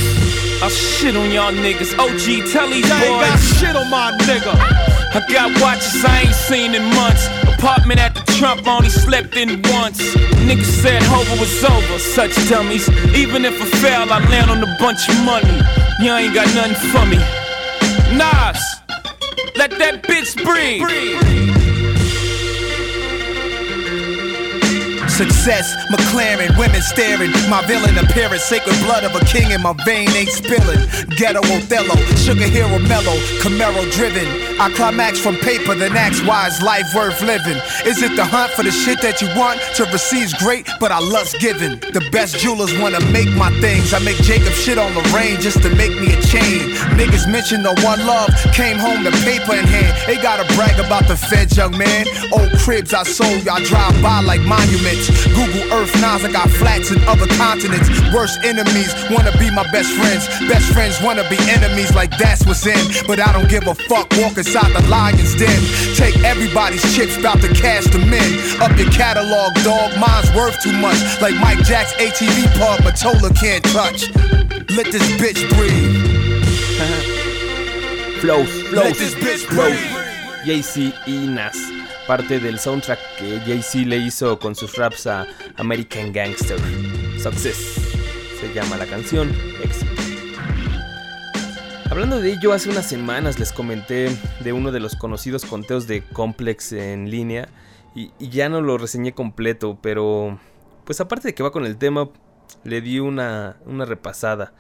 [0.63, 1.97] I'll shit on y'all niggas.
[1.99, 3.31] OG, tell these I ain't boys.
[3.31, 4.53] got shit on my nigga.
[5.13, 7.27] I got watches I ain't seen in months.
[7.55, 10.01] Apartment at the Trump, only slept in once.
[10.47, 12.89] Niggas said Hova was over, such dummies.
[13.17, 15.49] Even if I fail, I land on a bunch of money.
[16.01, 17.17] Y'all ain't got nothing for me.
[18.17, 18.61] Nas,
[19.57, 21.70] let that bitch breathe.
[25.21, 27.31] Success, McLaren, women staring.
[27.51, 30.81] My villain appearance, sacred blood of a king in my vein ain't spilling.
[31.15, 34.25] Ghetto Othello, sugar hero mellow, Camaro driven.
[34.59, 37.61] I climax from paper, then ask why is life worth living?
[37.85, 39.61] Is it the hunt for the shit that you want?
[39.77, 41.77] To receive's great, but I lust giving.
[41.93, 43.93] The best jewelers wanna make my things.
[43.93, 46.73] I make Jacob shit on the rain just to make me a chain.
[46.97, 49.93] Niggas mention the one love, came home the paper in hand.
[50.07, 52.07] They gotta brag about the feds, young man.
[52.33, 55.10] Old cribs I sold, y'all drive by like monuments.
[55.35, 57.89] Google Earth Nas, I got flats in other continents.
[58.13, 60.27] Worst enemies wanna be my best friends.
[60.49, 62.81] Best friends wanna be enemies, like that's what's in.
[63.07, 65.61] But I don't give a fuck, walk inside the lion's den.
[65.95, 68.61] Take everybody's chips, bout to cash them in.
[68.61, 70.99] Up your catalog, dog, mine's worth too much.
[71.21, 74.11] Like Mike Jack's ATV pub, Matola can't touch.
[74.77, 76.07] Let this bitch breathe.
[78.21, 80.45] Flows, Let flows, this bitch breathe.
[80.45, 81.57] Jay-Z y Nas,
[82.11, 86.59] parte del soundtrack que Jay-Z le hizo con sus raps a American Gangster.
[87.17, 87.57] Success
[88.41, 89.31] se llama la canción.
[91.89, 94.09] Hablando de ello, hace unas semanas les comenté
[94.43, 97.49] de uno de los conocidos conteos de Complex en línea
[97.95, 100.41] y, y ya no lo reseñé completo, pero
[100.87, 102.09] pues aparte de que va con el tema,
[102.65, 104.53] le di una, una repasada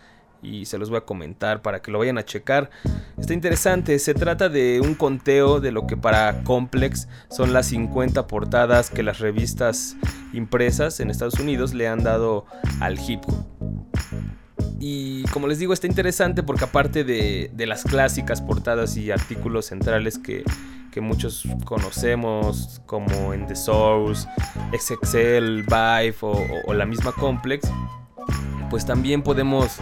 [0.42, 2.70] y se los voy a comentar para que lo vayan a checar.
[3.18, 8.26] Está interesante, se trata de un conteo de lo que para Complex son las 50
[8.26, 9.96] portadas que las revistas
[10.33, 12.46] impresas en Estados Unidos le han dado
[12.81, 13.46] al hip hop.
[14.79, 20.18] Y como les digo, está interesante porque aparte de, las clásicas portadas y artículos centrales
[20.18, 20.42] que,
[20.90, 24.26] que muchos conocemos, como en The Source,
[24.72, 27.70] XXL, Vive o la misma Complex,
[28.70, 29.81] pues también podemos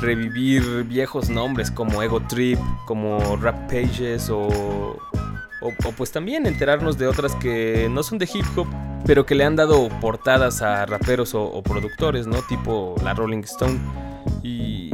[0.00, 4.48] revivir viejos nombres como Ego Trip, como Rap Pages o,
[5.60, 8.66] o, pues también enterarnos de otras que no son de hip hop,
[9.04, 12.42] pero que le han dado portadas a raperos o, o productores, ¿no?
[12.42, 13.78] Tipo la Rolling Stone.
[14.42, 14.87] Y,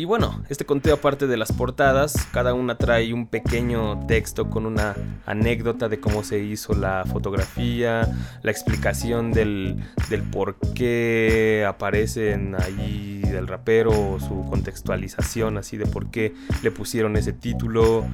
[0.00, 4.64] y bueno, este conteo aparte de las portadas, cada una trae un pequeño texto con
[4.64, 8.08] una anécdota de cómo se hizo la fotografía,
[8.42, 9.76] la explicación del,
[10.08, 17.16] del por qué aparecen ahí del rapero, su contextualización así de por qué le pusieron
[17.16, 18.06] ese título.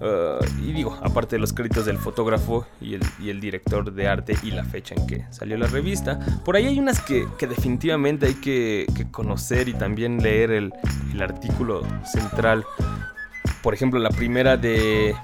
[0.00, 4.08] Uh, y digo, aparte de los créditos del fotógrafo y el, y el director de
[4.08, 7.46] arte y la fecha en que salió la revista, por ahí hay unas que, que
[7.46, 10.72] definitivamente hay que, conocer y también leer el
[11.22, 12.64] artículo central.
[13.62, 15.14] Por ejemplo, la primera de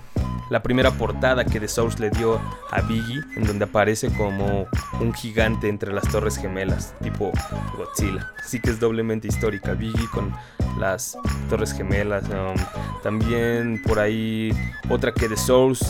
[0.48, 4.66] la primera portada que The Source le dio a Biggie, en donde aparece como
[5.00, 7.32] un gigante entre las torres gemelas, tipo
[7.76, 8.30] Godzilla.
[8.38, 9.74] Así que es doblemente histórica.
[9.74, 10.32] Biggie con
[10.78, 12.24] las torres gemelas.
[12.28, 12.54] um,
[13.02, 14.52] también por ahí
[14.88, 15.86] otra que The Source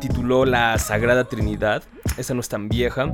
[0.00, 1.82] tituló La Sagrada Trinidad.
[2.16, 3.12] Esa no es tan vieja.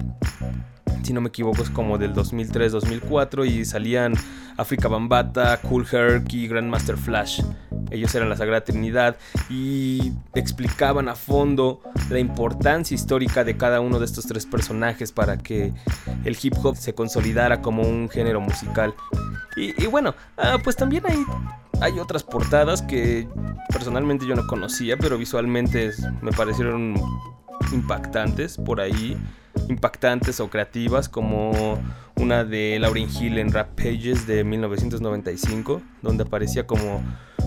[1.02, 4.14] Si no me equivoco es como del 2003-2004 y salían
[4.56, 7.42] Africa Bambata, Cool Herc y Grandmaster Flash.
[7.90, 9.16] Ellos eran la Sagrada Trinidad
[9.48, 11.80] y explicaban a fondo
[12.11, 15.72] la importancia histórica de cada uno de estos tres personajes para que
[16.24, 18.94] el hip hop se consolidara como un género musical.
[19.61, 21.23] Y, bueno, ah, pues también hay,
[21.81, 23.29] hay otras portadas que
[23.70, 25.90] personalmente yo no conocía, pero visualmente
[26.23, 26.94] me parecieron
[27.73, 29.18] impactantes por ahí,
[29.68, 31.79] impactantes o creativas, como
[32.16, 37.03] una de Lauryn Hill en Rap Pages de 1995, donde aparecía como,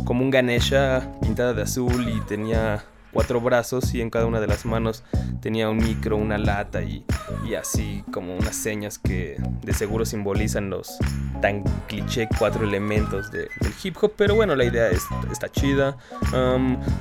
[0.05, 4.47] como un Ganesha pintada de azul y tenía cuatro brazos y en cada una de
[4.47, 5.03] las manos
[5.41, 7.05] tenía un micro, una lata y,
[7.47, 10.97] y así como unas señas que de seguro simbolizan los
[11.41, 15.97] tan cliché cuatro elementos de- del hip hop, pero bueno, la idea es- está chida.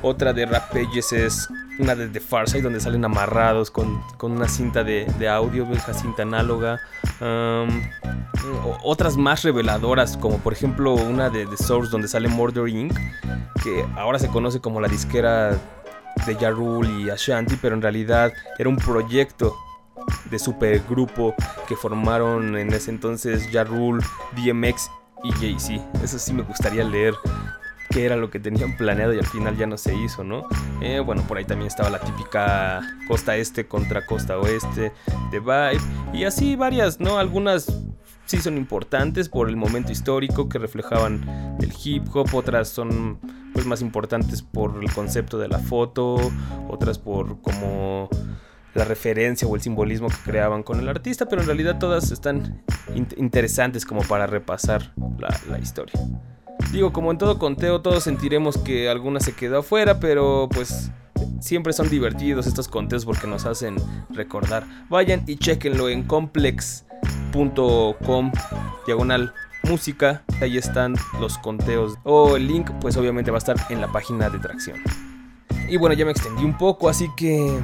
[0.02, 1.48] Otra de Rap Pages es
[1.78, 5.94] una de The Farside donde salen amarrados con, con una cinta de, de audio, vieja
[5.94, 6.80] cinta análoga.
[8.82, 12.92] Otras más reveladoras, como por ejemplo una de The Source donde sale Murder Inc.,
[13.62, 15.56] que ahora se conoce como la disquera
[16.26, 19.56] de Ja Rule y Ashanti, pero en realidad era un proyecto
[20.30, 21.34] de supergrupo
[21.68, 24.90] que formaron en ese entonces Ja DMX
[25.24, 25.82] y Jay-Z.
[26.02, 27.14] Eso sí me gustaría leer
[27.92, 30.46] qué era lo que tenían planeado y al final ya no se hizo, ¿no?
[30.80, 34.92] Eh, bueno, por ahí también estaba la típica costa este contra costa oeste
[35.30, 35.80] de Vibe
[36.12, 37.18] y así varias, ¿no?
[37.18, 37.66] Algunas
[38.24, 43.18] sí son importantes por el momento histórico que reflejaban el hip hop, otras son
[43.52, 46.16] pues más importantes por el concepto de la foto,
[46.68, 48.08] otras por como
[48.74, 52.62] la referencia o el simbolismo que creaban con el artista, pero en realidad todas están
[52.94, 54.94] in- interesantes como para repasar
[55.50, 56.00] la historia.
[56.70, 60.90] Digo, como en todo conteo, todos sentiremos que alguna se quedó afuera, pero pues
[61.40, 63.76] siempre son divertidos estos conteos porque nos hacen
[64.10, 64.64] recordar.
[64.88, 66.82] Vayan y chequenlo en complex.com
[68.86, 70.22] diagonal música.
[70.40, 71.94] Ahí están los conteos.
[72.04, 74.78] O el link, pues obviamente va a estar en la página de tracción.
[75.68, 77.58] Y bueno, ya me extendí un poco, así que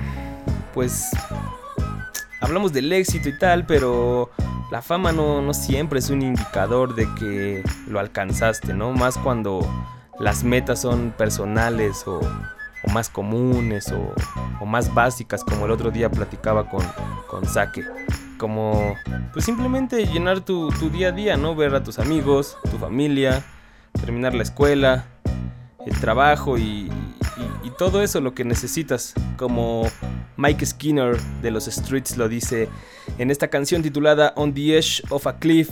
[0.72, 1.10] pues
[2.40, 4.30] hablamos del éxito y tal, pero
[4.70, 8.92] la fama no, no siempre es un indicador de que lo alcanzaste, ¿no?
[8.92, 9.60] Más cuando
[10.18, 12.20] las metas son personales o,
[12.92, 14.14] más comunes o,
[14.60, 16.84] o, más básicas, como el otro día platicaba con,
[17.28, 17.84] con Saque.
[18.38, 18.94] Como
[19.32, 21.56] pues simplemente llenar tu, tu día a día, ¿no?
[21.56, 23.44] Ver a tus amigos, tu familia,
[23.92, 25.06] terminar la escuela,
[25.88, 26.90] el trabajo y,
[27.78, 29.14] todo eso lo que necesitas.
[29.36, 29.86] Como
[30.36, 32.68] Mike Skinner de los Streets lo dice
[33.18, 35.70] en esta canción titulada On the Edge of a Cliff.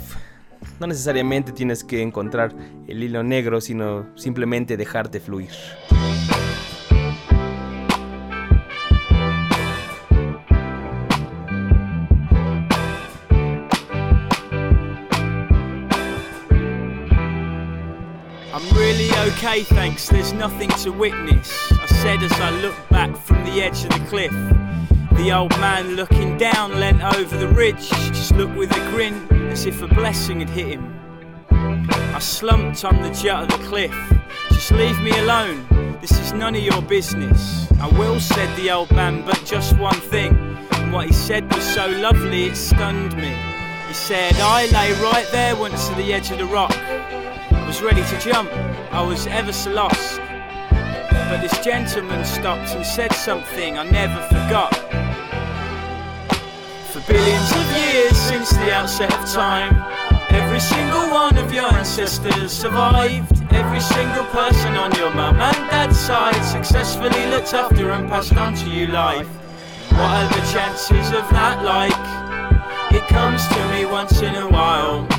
[0.79, 2.55] No necesariamente tienes que encontrar
[2.87, 5.51] el hilo negro, sino simplemente dejarte fluir.
[19.27, 21.73] Okay, thanks, there's nothing to witness.
[21.73, 24.33] I said as I looked back from the edge of the cliff.
[25.17, 29.67] The old man looking down leant over the ridge, just looked with a grin as
[29.67, 31.01] if a blessing had hit him.
[31.51, 33.95] I slumped on the jut of the cliff.
[34.51, 35.67] Just leave me alone,
[36.01, 37.71] this is none of your business.
[37.81, 40.37] I will, said the old man, but just one thing.
[40.73, 43.35] And what he said was so lovely it stunned me.
[43.89, 46.77] He said, I lay right there once to the edge of the rock.
[47.67, 48.51] Was ready to jump,
[48.93, 50.21] I was ever so lost.
[50.71, 54.73] But this gentleman stopped and said something I never forgot.
[56.93, 59.75] For billions of years since the outset of time,
[60.31, 63.43] every single one of your ancestors survived.
[63.53, 68.55] Every single person on your mum and dad's side successfully looked after and passed on
[68.55, 69.29] to you life.
[69.91, 72.95] What are the chances of that like?
[72.95, 75.16] It comes to me once in a while.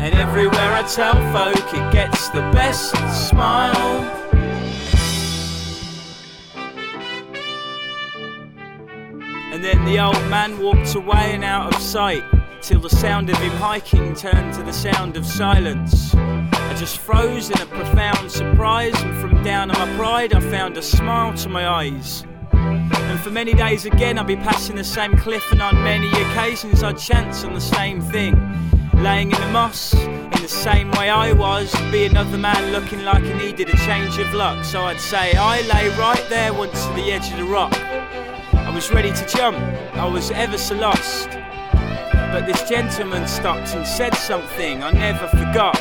[0.00, 2.92] And everywhere I tell folk, it gets the best
[3.28, 4.04] smile.
[9.52, 12.22] And then the old man walked away and out of sight,
[12.62, 16.14] till the sound of him hiking turned to the sound of silence.
[16.14, 20.76] I just froze in a profound surprise, and from down on my pride, I found
[20.76, 22.24] a smile to my eyes.
[22.52, 26.84] And for many days again, I'd be passing the same cliff, and on many occasions,
[26.84, 28.36] I'd chance on the same thing
[29.02, 31.74] laying in the moss in the same way I was.
[31.90, 34.64] Be another man looking like he needed a change of luck.
[34.64, 37.74] So I'd say, I lay right there once to the edge of the rock.
[38.54, 39.56] I was ready to jump,
[39.94, 41.30] I was ever so lost.
[42.32, 45.78] But this gentleman stopped and said something I never forgot.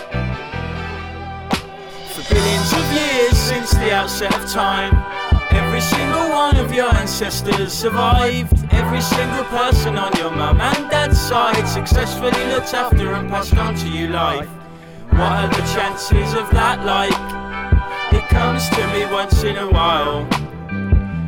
[2.13, 4.95] For billions of years since the outset of time,
[5.57, 8.56] Every single one of your ancestors survived.
[8.78, 13.75] Every single person on your mum and dad's side successfully looked after and passed on
[13.75, 14.47] to you life.
[15.09, 17.19] What are the chances of that like?
[18.13, 20.28] It comes to me once in a while.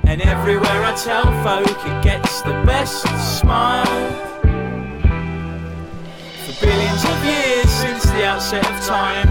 [0.10, 3.02] And everywhere I tell folk, it gets the best
[3.40, 4.10] smile.
[6.46, 9.28] For billions of years since the outset of time,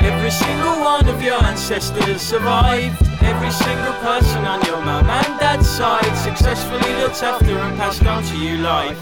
[0.00, 3.15] every single one of your ancestors survived.
[3.26, 8.22] Every single person on your mum and dad's side successfully looked after and passed on
[8.22, 8.98] to you life.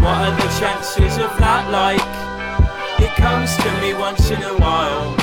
[0.00, 2.08] What are the chances of that like?
[3.00, 5.16] It comes to me once in a while.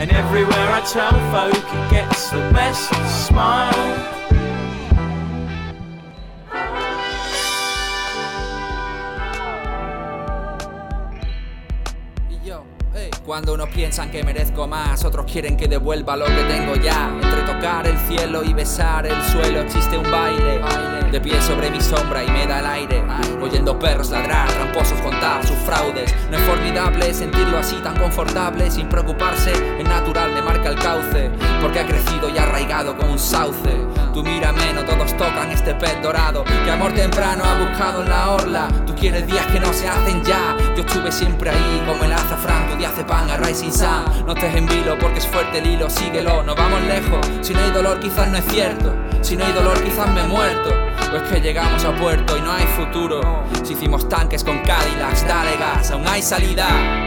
[0.00, 2.88] And everywhere I tell folk, it gets the best
[3.26, 4.25] smile.
[13.24, 17.10] Cuando unos piensan que merezco más, otros quieren que devuelva lo que tengo ya.
[17.20, 20.60] Entre tocar el cielo y besar el suelo existe un baile.
[21.10, 23.02] De pie sobre mi sombra y me da el aire.
[23.42, 26.14] Oyendo perros ladrar, tramposos contar sus fraudes.
[26.30, 29.52] No es formidable sentirlo así tan confortable, sin preocuparse.
[29.78, 31.30] Es natural, me marca el cauce.
[31.60, 33.76] Porque ha crecido y arraigado como un sauce.
[34.12, 36.44] Tú mírame, no todos tocan este pez dorado.
[36.64, 38.68] Que amor temprano ha buscado en la orla.
[38.86, 40.56] Tú quieres días que no se hacen ya.
[40.74, 44.26] Yo estuve siempre ahí como el azafrán, tu día hace pan a Rising Sun.
[44.26, 44.66] No estés en
[45.00, 47.26] porque es fuerte el hilo, síguelo, no vamos lejos.
[47.42, 48.94] Si no hay dolor, quizás no es cierto.
[49.22, 50.85] Si no hay dolor, quizás me he muerto.
[51.12, 53.44] O es que llegamos a puerto y no hay futuro.
[53.62, 57.05] Si hicimos tanques con Cadillacs, dale gas, aún hay salida.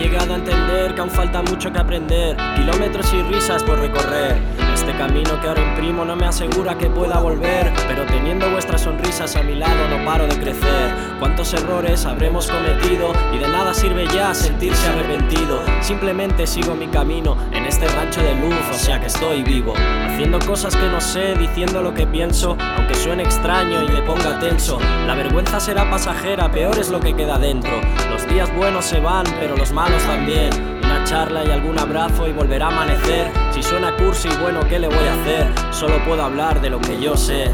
[0.00, 4.38] Llegado a entender que aún falta mucho que aprender, kilómetros y risas por recorrer.
[4.72, 9.36] Este camino que ahora imprimo no me asegura que pueda volver, pero teniendo vuestras sonrisas
[9.36, 10.94] a mi lado no paro de crecer.
[11.18, 15.60] Cuántos errores habremos cometido y de nada sirve ya sentirse arrepentido.
[15.82, 19.74] Simplemente sigo mi camino en este rancho de luz, o sea que estoy vivo,
[20.06, 24.38] haciendo cosas que no sé, diciendo lo que pienso, aunque suene extraño y me ponga
[24.38, 24.78] tenso.
[25.06, 27.72] La vergüenza será pasajera, peor es lo que queda dentro.
[28.08, 30.50] Los días buenos se van, pero los malos también.
[30.84, 33.30] Una charla y algún abrazo y volverá a amanecer.
[33.52, 35.46] Si suena cursi, bueno, ¿qué le voy a hacer?
[35.72, 37.50] Solo puedo hablar de lo que yo sé.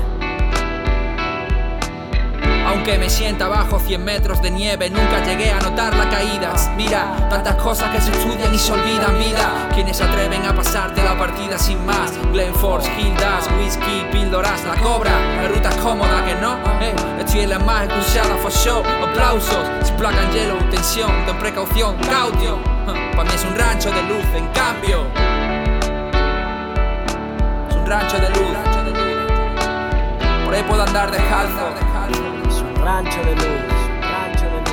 [2.66, 6.52] Aunque me sienta bajo 100 metros de nieve, nunca llegué a notar la caída.
[6.76, 9.68] Mira, tantas cosas que se estudian y se olvidan vida.
[9.72, 12.12] Quienes atreven a pasarte la partida sin más.
[12.32, 15.12] Glenforce, Hildas, Whisky, píldoras, la cobra.
[15.36, 16.56] La ruta es cómoda, que no.
[16.80, 18.82] Eh, estoy en la más escuchada for show.
[19.02, 22.60] Aplausos, si placan hielo, tensión, ten precaución, caution.
[22.84, 25.06] Para mí es un rancho de luz, en cambio.
[27.70, 28.56] Es un rancho de luz.
[30.44, 31.95] Por ahí puedo andar descalzo
[32.86, 33.44] rancho de luz,
[34.00, 34.70] rancho de luz,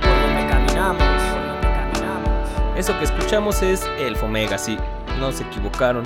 [0.00, 2.48] por donde caminamos, por donde caminamos.
[2.76, 4.76] Eso que escuchamos es el Fomega, sí,
[5.20, 6.02] no se equivocaron,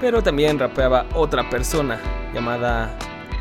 [0.00, 1.98] pero también rapeaba otra persona
[2.32, 2.96] llamada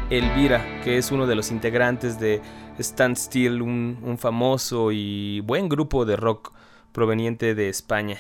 [0.09, 2.41] Elvira, que es uno de los integrantes de
[2.80, 6.51] Stand Still, un, un famoso y buen grupo de rock
[6.91, 8.17] proveniente de España.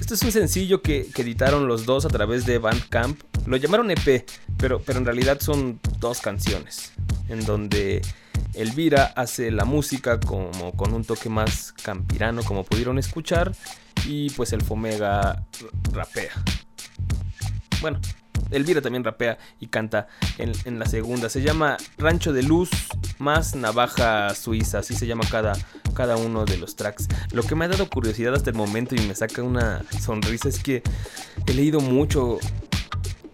[0.00, 3.20] Esto es un sencillo que, que, editaron los dos a través de Bandcamp.
[3.46, 4.24] Lo llamaron EP,
[4.56, 6.92] pero, pero en realidad son dos canciones
[7.28, 8.02] en donde
[8.54, 13.54] Elvira hace la música como con un toque más campirano, como pudieron escuchar,
[14.06, 15.44] y pues el Fomega
[15.92, 16.32] rapea.
[17.80, 18.00] Bueno,
[18.50, 21.28] Elvira también rapea y canta en, la segunda.
[21.28, 22.70] Se llama Rancho de Luz
[23.18, 25.54] más Navaja Suiza, así se llama cada,
[25.94, 27.08] cada uno de los tracks.
[27.32, 30.62] Lo que me ha dado curiosidad hasta el momento y me saca una sonrisa es
[30.62, 30.82] que
[31.46, 32.38] he leído mucho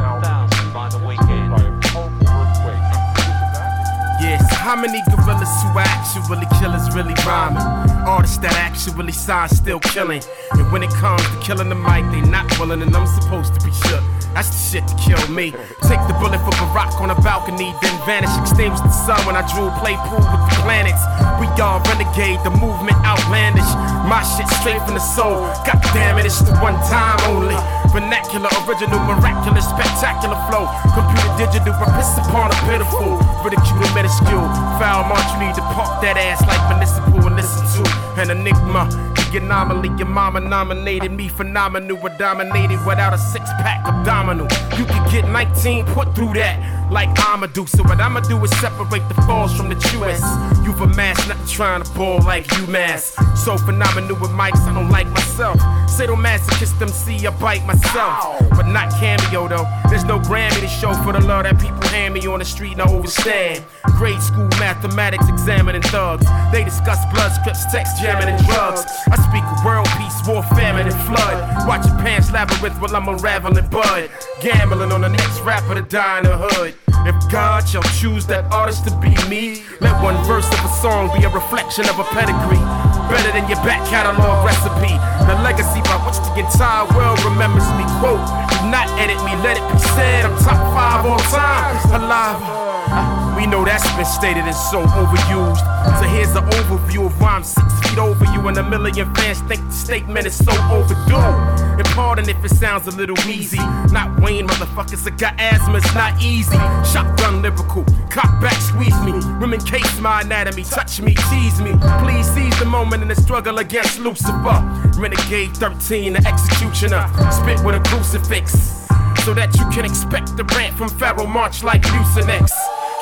[4.63, 7.59] how many gorillas who actually killers really rhyming?
[8.07, 10.23] Artists that actually sign still killing.
[10.55, 13.59] And when it comes to killing the mic, they not willing, and I'm supposed to
[13.59, 13.99] be shook.
[14.31, 15.51] That's the shit to kill me.
[15.83, 19.43] Take the bullet from Barack on a balcony, then vanish, extinguish the sun when I
[19.51, 21.03] drew play pool with the planets.
[21.43, 23.67] We all renegade, the movement outlandish.
[24.07, 25.43] My shit straight from the soul.
[25.67, 27.59] God damn it, it's the one time only.
[27.93, 30.65] Vernacular, original, miraculous, spectacular flow.
[30.97, 33.21] Computer digital, but piss upon a pitiful.
[33.45, 34.49] Ridicule minuscule.
[34.81, 37.85] Foul march, you need to pop that ass like municipal and listen to
[38.17, 38.89] an enigma.
[39.31, 44.47] The anomaly, your mama nominated me phenomenal, but dominated without a six pack abdominal.
[44.77, 47.65] You could get 19 put through that like I'ma do.
[47.65, 50.23] So what I'ma do is separate the falls from the truest.
[50.63, 53.17] You've amassed, not trying to ball like UMass.
[53.35, 55.57] So phenomenal with mics, I don't like myself.
[55.89, 58.39] Sadomasochist MC, I bite myself.
[58.51, 59.67] But not cameo though.
[59.89, 62.73] There's no Grammy to show for the love that people hand me on the street
[62.73, 63.63] and I overstand.
[63.97, 66.25] Grade school mathematics examining thugs.
[66.51, 68.85] They discuss blood scripts, text jamming and drugs.
[69.09, 71.67] I speak world peace, war, famine, and flood.
[71.67, 74.09] Watch your pants labyrinth while I'm unraveling bud.
[74.41, 76.75] Gambling on the next rapper to die in the hood.
[77.05, 81.11] If God shall choose that artist to be me, let one verse of a song
[81.11, 82.63] be a reflection of a pedigree.
[83.11, 84.95] Better than your back catalog recipe.
[85.27, 87.83] The legacy by which the entire world remembers me.
[87.99, 88.23] Quote,
[88.55, 90.23] do not edit me, let it be said.
[90.23, 92.01] I'm top five all time.
[92.01, 93.22] Alive.
[93.43, 95.59] We know that's been stated and so overused.
[95.99, 99.41] So here's the overview of why I'm six feet over you, and a million fans
[99.41, 101.17] think the statement is so overdue.
[101.17, 103.57] And pardon if it sounds a little easy.
[103.91, 106.55] Not Wayne, motherfuckers, I got asthma, it's not easy.
[106.89, 109.11] Shotgun lyrical, cock back, squeeze me.
[109.41, 111.73] Women case my anatomy, touch me, tease me.
[111.99, 114.63] Please seize the moment in the struggle against Lucifer.
[114.95, 117.09] Renegade 13, the executioner.
[117.29, 118.87] Spit with a crucifix
[119.25, 122.53] so that you can expect the rant from Pharaoh March like Mucinex.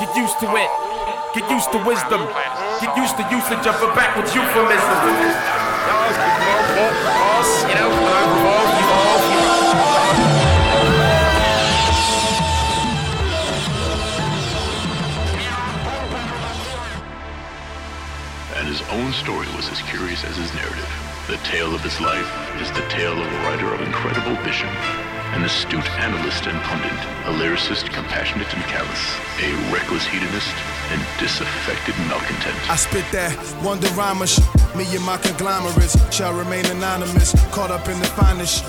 [0.02, 0.70] Get used to it,
[1.32, 2.26] get used to wisdom,
[2.80, 4.98] get used to usage of a backwards euphemism.
[7.70, 7.76] You
[18.58, 20.90] And his own story was as curious as his narrative.
[21.28, 22.26] The tale of his life
[22.60, 24.68] is the tale of a writer of incredible vision
[25.32, 26.92] an astute analyst and pundit,
[27.24, 30.54] a lyricist compassionate and callous, a reckless hedonist,
[30.90, 32.70] and disaffected malcontent.
[32.70, 33.88] I spit that wonder
[34.76, 38.64] Me and my conglomerates shall remain anonymous, caught up in the finest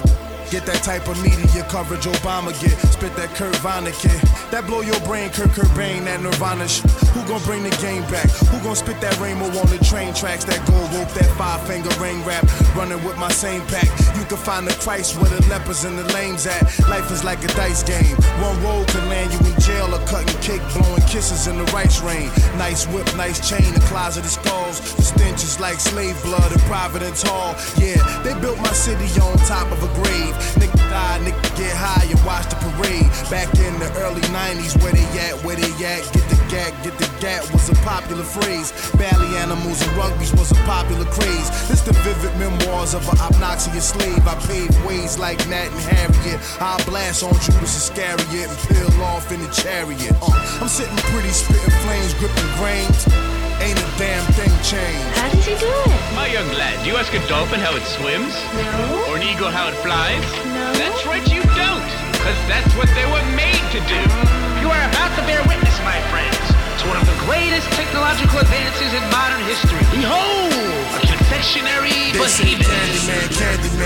[0.53, 2.77] Get that type of media coverage Obama get.
[2.93, 4.21] Spit that Kurt Vonnegut.
[4.51, 6.85] That blow your brain, Kurt Cobain, that Nirvana sh-
[7.17, 8.29] Who gon' bring the game back?
[8.53, 10.45] Who gon' spit that rainbow on the train tracks?
[10.45, 12.45] That gold rope, that five finger ring rap.
[12.77, 13.89] Running with my same pack.
[14.13, 16.61] You can find the Christ where the lepers and the lames at.
[16.85, 18.13] Life is like a dice game.
[18.37, 21.97] One roll can land you in jail or cutting cake, blowing kisses in the rice
[22.05, 22.29] rain.
[22.61, 24.77] Nice whip, nice chain, the closet of skulls.
[25.01, 27.57] The stench is like slave blood in Providence Hall.
[27.81, 30.42] Yeah, they built my city on top of a grave.
[30.59, 33.07] Nigga die, nigga get high and watch the parade.
[33.29, 36.97] Back in the early 90s, where they at, where they at, get the gat, get
[36.97, 38.71] the gat was a popular phrase.
[38.97, 41.49] Bally animals and rugbies was a popular craze.
[41.67, 44.25] This the vivid memoirs of an obnoxious slave.
[44.27, 46.39] I paved ways like Nat and Harriet.
[46.61, 50.15] I blast on Judas Iscariot and peel off in the chariot.
[50.21, 53.42] Uh, I'm sitting pretty, spitting flames, gripping grains.
[53.61, 55.17] Ain't a damn thing changed.
[55.17, 56.01] How does he do it?
[56.15, 58.33] My young lad, do you ask a dolphin how it swims?
[58.55, 59.05] No.
[59.09, 60.23] Or an eagle how it flies?
[60.49, 60.65] No.
[60.79, 61.89] That's right, you don't.
[62.15, 64.01] Because that's what they were made to do.
[64.63, 66.39] You are about to bear witness, my friends,
[66.81, 69.83] to one of the greatest technological advances in modern history.
[69.91, 70.55] Behold,
[70.95, 72.92] a confectionery They say behemoth.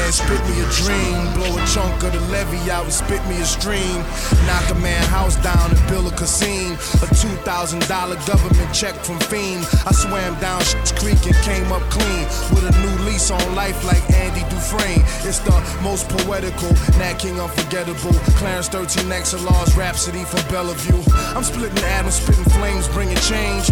[0.08, 1.34] Candyman, spit me a dream.
[1.34, 3.98] Blow a chunk of the levy out and spit me a stream.
[4.46, 6.74] Knock a man house down and build a casino.
[6.76, 9.66] A $2,000 government check from Fiend.
[9.86, 12.26] I swam down Sh- Creek and came up clean.
[12.54, 15.04] With a new lease on life like Andy Dufresne.
[15.28, 18.14] It's the most poetical, Nat King unforgettable.
[18.38, 21.04] Clarence 13 XLR's Rhapsody from Bellevue.
[21.36, 23.68] I'm splitting atoms, spitting flames, bringing change.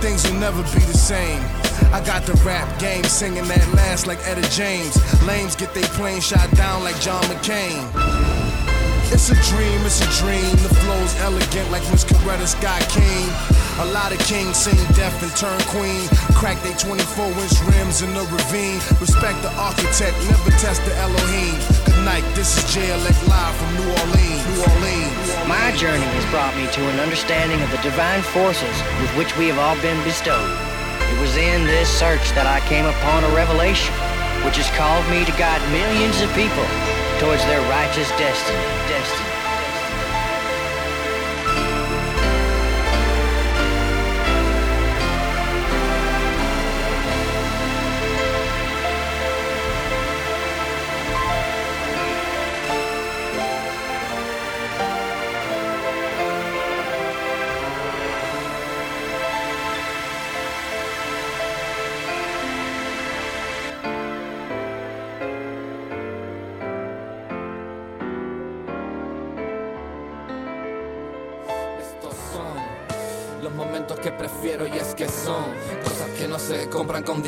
[0.00, 1.65] Things will never be the same.
[1.92, 4.96] I got the rap game singing that last like Etta James.
[5.24, 7.84] Lames get they plane shot down like John McCain.
[9.12, 10.50] It's a dream, it's a dream.
[10.66, 13.30] The flow's elegant like Miss Coretta Scott King.
[13.78, 16.08] A lot of kings sing deaf and turn queen.
[16.34, 18.80] Crack they 24 inch rims in the ravine.
[18.98, 21.54] Respect the architect, never test the Elohim.
[21.86, 24.42] Good night, this is JLX live from New Orleans.
[24.50, 25.28] New Orleans.
[25.46, 29.46] My journey has brought me to an understanding of the divine forces with which we
[29.48, 30.75] have all been bestowed.
[31.12, 33.94] It was in this search that I came upon a revelation,
[34.44, 36.66] which has called me to guide millions of people
[37.18, 38.58] towards their righteous destiny.
[38.88, 39.25] Destiny.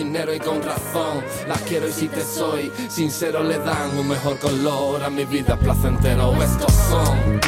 [0.09, 1.23] Dinero y con razón.
[1.47, 5.55] Las quiero y si te soy sincero le dan un mejor color a mi vida
[5.57, 6.33] placentero.
[6.43, 7.41] Estos son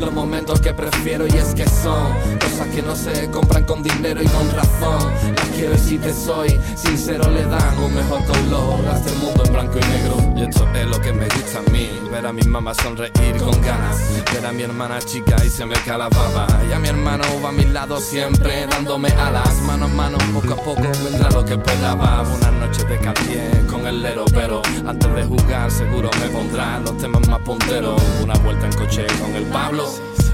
[0.00, 4.20] los momentos que prefiero y es que son cosas que no se compran con dinero
[4.22, 5.12] y con razón.
[5.36, 9.44] Las quiero y si te soy sincero le dan un mejor color a este mundo
[9.46, 10.30] en blanco y negro.
[10.40, 13.60] Y esto es lo que me gusta a mí Ver a mi mamá sonreír con
[13.60, 13.98] ganas
[14.32, 17.24] Ver a mi hermana chica y se me cae la baba Y a mi hermano
[17.44, 21.44] va a mi lado siempre Dándome alas, mano a mano, poco a poco Vendrá lo
[21.44, 21.58] que
[22.00, 26.80] esperaba Una noche de Cartier con el lero Pero antes de jugar seguro me pondrá
[26.80, 29.88] Los temas más punteros Una vuelta en coche con el Pablo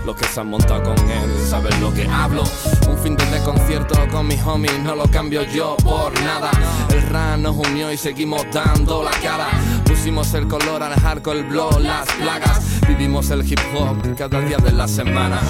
[0.05, 2.45] los que se han montado con él saben lo que hablo.
[2.89, 6.53] Un fin de concierto con mis homies, no lo cambio yo por nada.
[6.91, 9.49] El RAN nos unió y seguimos dando la cara.
[9.85, 12.61] Pusimos el color al hardcore, el blow, las plagas.
[12.87, 15.41] Vivimos el hip hop cada día de la semana.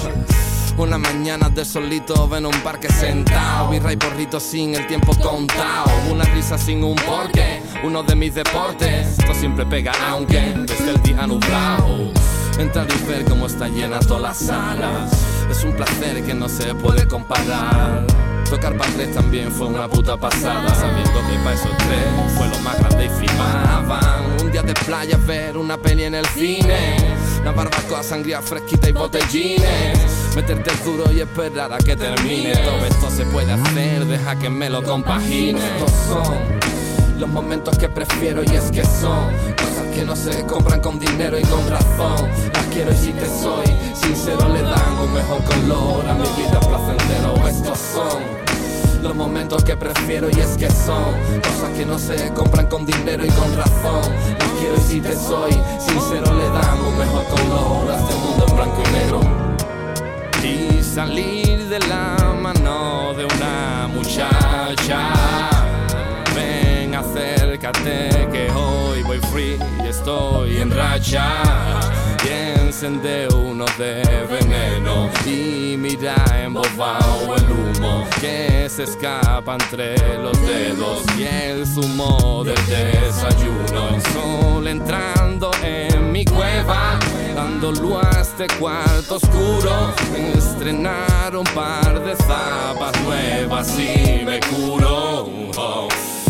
[0.77, 5.89] Una mañana de solito en un parque sentado, birra y porrito sin el tiempo contado.
[6.11, 9.17] Una risa sin un porqué, uno de mis deportes.
[9.17, 12.11] Esto siempre pega aunque desde el día nublado.
[12.59, 15.11] Entrar y ver cómo está llena todas las salas.
[15.49, 18.05] Es un placer que no se puede comparar.
[18.47, 20.75] Tocar para también fue una puta pasada.
[20.75, 24.41] Sabiendo que para esos tres fue lo más grande y firmaban.
[24.43, 27.16] Un día de playa ver una peli en el cine.
[27.41, 29.99] Una barbacoa, sangría fresquita y botellines.
[30.35, 32.55] Meterte duro y esperar a que termine.
[32.57, 35.59] Todo esto se puede hacer, deja que me lo compagine.
[35.59, 36.37] Estos son
[37.19, 41.39] los momentos que prefiero y es que son cosas que no se compran con dinero
[41.39, 42.29] y con razón.
[42.53, 43.65] Las quiero y si te soy
[43.95, 47.47] sincero le dan un mejor color a mi vida placentero.
[47.47, 48.46] Estos son
[49.01, 53.25] los momentos que prefiero y es que son cosas que no se compran con dinero
[53.25, 54.13] y con razón.
[54.39, 58.55] Las quiero y si te soy sincero le damos mejor color a este mundo en
[58.55, 59.21] blanco y negro.
[60.43, 65.11] Y salir de la mano de una muchacha.
[66.35, 72.06] Ven, acércate que hoy voy free y estoy en racha
[72.79, 76.13] de uno de veneno y mira
[76.43, 83.95] embobado el humo que se escapa entre los dedos y el zumo del desayuno.
[83.95, 86.99] El sol entrando en mi cueva,
[87.33, 89.91] dando luz a este cuarto oscuro.
[90.35, 95.29] Estrenar un par de zapas nuevas y me curo.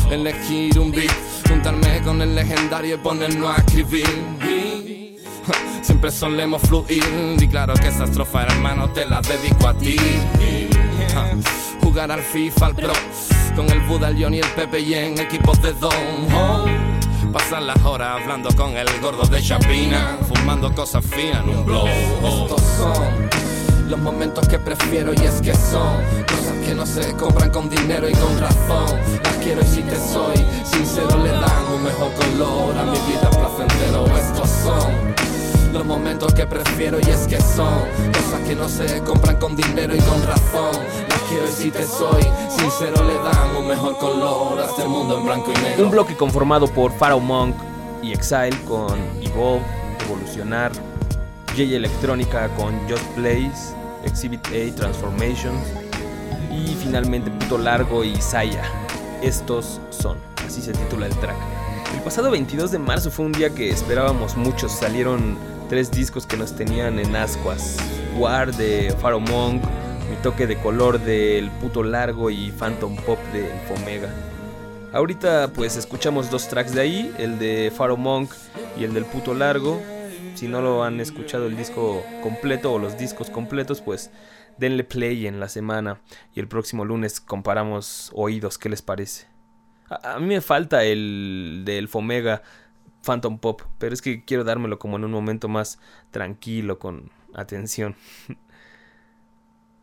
[0.10, 1.12] elegir un beat,
[1.46, 4.57] juntarme con el legendario y ponernos a escribir.
[5.98, 7.04] Siempre solemos fluir
[7.40, 9.96] y claro que esa estrofa hermano te la dedico a ti
[11.82, 12.94] Jugar al FIFA, al Pro
[13.56, 15.92] Con el Buda, el el Pepe y en equipos de Don
[16.36, 16.66] oh.
[17.34, 21.88] Pasar las horas hablando con el gordo de Chapina Fumando cosas fías en un blow
[21.88, 23.30] Estos son
[23.90, 28.10] los momentos que prefiero y es que son cosas que no se compran con dinero
[28.10, 29.00] y con razón.
[29.24, 30.36] Las quiero y si te soy
[30.66, 34.06] sincero le dan un mejor color a mi vida placentero.
[34.18, 35.17] Estos son
[35.78, 39.96] los momentos que prefiero y es que son cosas que no se compran con dinero
[39.96, 40.84] y con razón.
[41.08, 45.52] Las si te soy sincero le dan un mejor color a este mundo en blanco
[45.52, 45.86] y negro.
[45.86, 47.56] Un bloque conformado por Pharaoh Monk
[48.02, 49.64] y Exile con Evolve,
[50.06, 50.72] Evolucionar,
[51.50, 55.68] J Electrónica con Just Plays, Exhibit A Transformations
[56.52, 58.64] y finalmente Puto Largo y Saya.
[59.22, 61.38] Estos son, así se titula el track.
[61.94, 65.38] El pasado 22 de marzo fue un día que esperábamos muchos, salieron
[65.70, 67.78] tres discos que nos tenían en ascuas.
[68.18, 69.64] War de Pharaoh Monk,
[70.10, 74.10] Mi toque de color del puto largo y Phantom Pop de Fomega.
[74.94, 78.32] Ahorita pues escuchamos dos tracks de ahí, el de Pharaoh Monk
[78.80, 79.82] y el del puto largo.
[80.36, 84.12] Si no lo han escuchado el disco completo o los discos completos, pues
[84.58, 86.00] denle play en la semana
[86.34, 89.28] y el próximo lunes comparamos oídos, ¿qué les parece?
[89.90, 92.44] A, a mí me falta el del Fomega
[93.08, 95.80] Phantom Pop, pero es que quiero dármelo como en un momento más
[96.12, 97.96] tranquilo, con atención.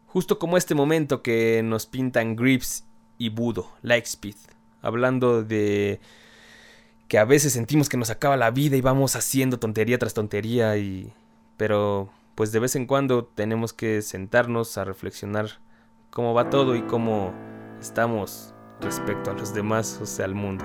[0.06, 2.84] Justo como este momento que nos pintan Grips
[3.16, 4.36] y Budo, Lightspeed,
[4.82, 6.00] hablando de
[7.08, 10.76] que a veces sentimos que nos acaba la vida y vamos haciendo tontería tras tontería
[10.76, 11.12] y
[11.56, 15.60] pero pues de vez en cuando tenemos que sentarnos a reflexionar
[16.10, 17.32] cómo va todo y cómo
[17.80, 20.64] estamos respecto a los demás, o sea, al mundo.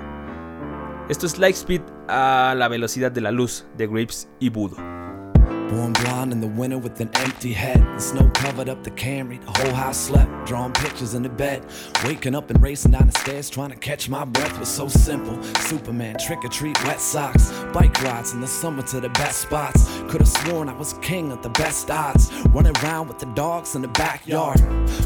[1.10, 4.76] Esto es Lightspeed a la velocidad de la luz de Grips y Budo.
[4.76, 7.84] Born blind in the winter with an empty head.
[7.96, 10.29] The snow covered up the Camry, the whole house slept.
[10.50, 11.64] Drawing pictures in the bed.
[12.04, 15.40] Waking up and racing down the stairs, trying to catch my breath was so simple.
[15.60, 17.52] Superman, trick or treat, wet socks.
[17.72, 19.86] Bike rides in the summer to the best spots.
[20.08, 22.32] Could have sworn I was king of the best odds.
[22.46, 24.58] Running around with the dogs in the backyard.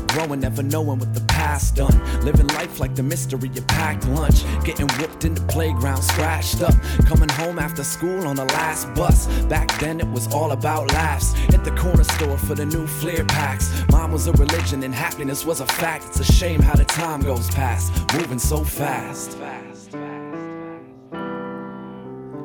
[0.09, 2.01] Growing, never knowing what the past done.
[2.25, 4.45] Living life like the mystery of packed lunch.
[4.65, 6.75] Getting whooped in the playground, scratched up.
[7.05, 9.27] Coming home after school on the last bus.
[9.45, 11.35] Back then it was all about laughs.
[11.53, 13.71] At the corner store for the new Fleer packs.
[13.91, 16.05] Mom was a religion and happiness was a fact.
[16.09, 19.39] It's a shame how the time goes past, moving so fast.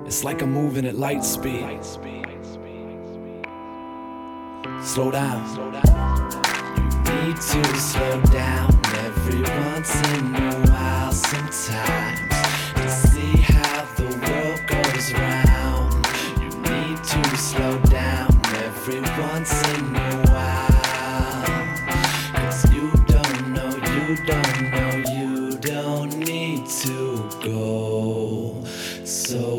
[0.05, 1.83] It's like I'm moving at light speed.
[4.81, 5.43] Slow down.
[7.05, 12.19] You need to slow down every once in a while sometimes.
[26.69, 28.63] To go
[29.03, 29.58] so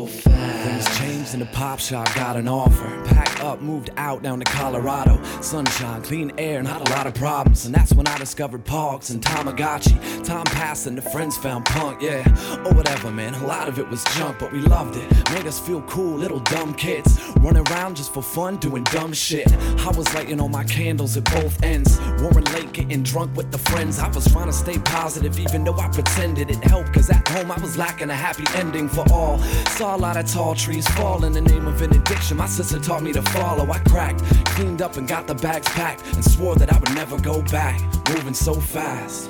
[1.33, 3.03] in the pop shop, got an offer.
[3.05, 5.21] Packed up, moved out down to Colorado.
[5.41, 7.65] Sunshine, clean air, not a lot of problems.
[7.65, 10.23] And that's when I discovered Pogs and Tamagotchi.
[10.25, 12.27] Time passed and the friends found punk, yeah.
[12.65, 13.33] Or whatever, man.
[13.35, 15.09] A lot of it was junk, but we loved it.
[15.31, 17.19] Made us feel cool, little dumb kids.
[17.37, 19.51] Running around just for fun, doing dumb shit.
[19.85, 21.99] I was lighting all my candles at both ends.
[22.19, 23.99] Warren late, getting drunk with the friends.
[23.99, 26.93] I was trying to stay positive, even though I pretended it helped.
[26.93, 29.37] Cause at home I was lacking a happy ending for all.
[29.77, 32.37] Saw a lot of tall trees fall in the name of an addiction.
[32.37, 33.69] My sister taught me to follow.
[33.71, 36.05] I cracked, cleaned up, and got the bags packed.
[36.13, 37.81] And swore that I would never go back.
[38.09, 39.29] Moving so fast.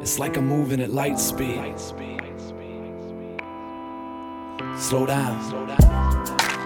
[0.00, 1.78] It's like I'm moving at light speed.
[4.76, 5.40] Slow down.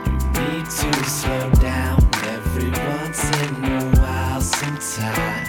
[0.04, 5.48] You need to slow down every once in a while sometimes.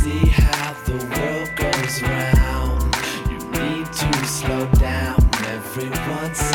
[0.00, 0.47] see how
[5.80, 6.47] everyone's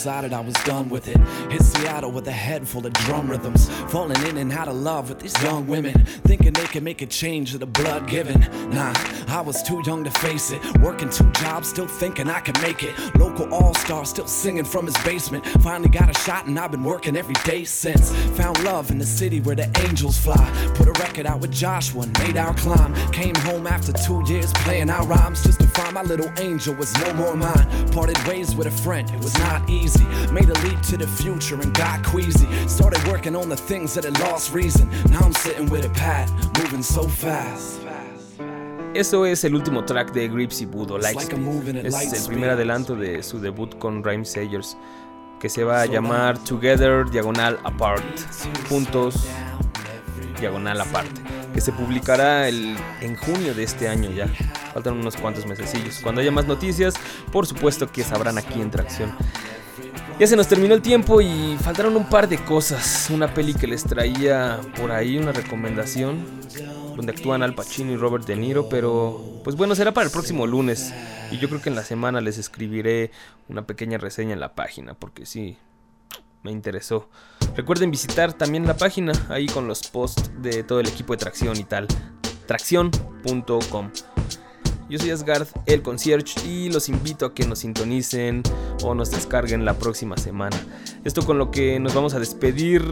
[0.00, 1.18] decided I was done with it.
[1.52, 3.68] Hit Seattle with a head full of drum rhythms.
[3.92, 5.92] Falling in and out of love with these young women.
[6.24, 8.40] Thinking they can make a change to the blood given.
[8.70, 8.94] Nah,
[9.28, 10.78] I was too young to face it.
[10.78, 12.94] Working two jobs, still thinking I could make it.
[13.16, 15.44] Local all star, still singing from his basement.
[15.62, 18.10] Finally got a shot, and I've been working every day since.
[18.38, 20.46] Found love in the city where the angels fly.
[20.76, 22.94] Put a record out with Joshua and made our climb.
[23.12, 26.90] Came home after two years playing our rhymes just to find my little angel was
[27.00, 27.90] no more mine.
[27.92, 29.89] Parted ways with a friend, it was not easy.
[30.32, 32.46] Made a leap to the future and got queasy.
[32.68, 34.88] Started working on the things that had lost reason.
[35.10, 37.80] Now I'm sitting with a pad, moving so fast.
[38.94, 43.38] Eso es el último track de Gripsy Budo, at Es el primer adelanto de su
[43.38, 44.76] debut con Rhyme Sayers,
[45.38, 48.04] que se va a llamar Together Diagonal Apart,
[48.68, 49.28] juntos
[50.40, 51.20] Diagonal Aparte,
[51.54, 54.26] que se publicará el, en junio de este año ya.
[54.72, 56.00] Faltan unos cuantos mesecillos.
[56.02, 56.94] Cuando haya más noticias,
[57.30, 59.14] por supuesto que sabrán aquí en Tracción.
[60.20, 63.08] Ya se nos terminó el tiempo y faltaron un par de cosas.
[63.08, 66.26] Una peli que les traía por ahí, una recomendación,
[66.94, 70.46] donde actúan Al Pacino y Robert De Niro, pero pues bueno, será para el próximo
[70.46, 70.92] lunes.
[71.30, 73.12] Y yo creo que en la semana les escribiré
[73.48, 75.56] una pequeña reseña en la página, porque sí,
[76.42, 77.08] me interesó.
[77.56, 81.56] Recuerden visitar también la página, ahí con los posts de todo el equipo de Tracción
[81.56, 81.88] y tal.
[82.46, 83.90] Tracción.com.
[84.90, 88.42] Yo soy Asgard, el concierge, y los invito a que nos sintonicen
[88.82, 90.56] o nos descarguen la próxima semana.
[91.04, 92.82] Esto con lo que nos vamos a despedir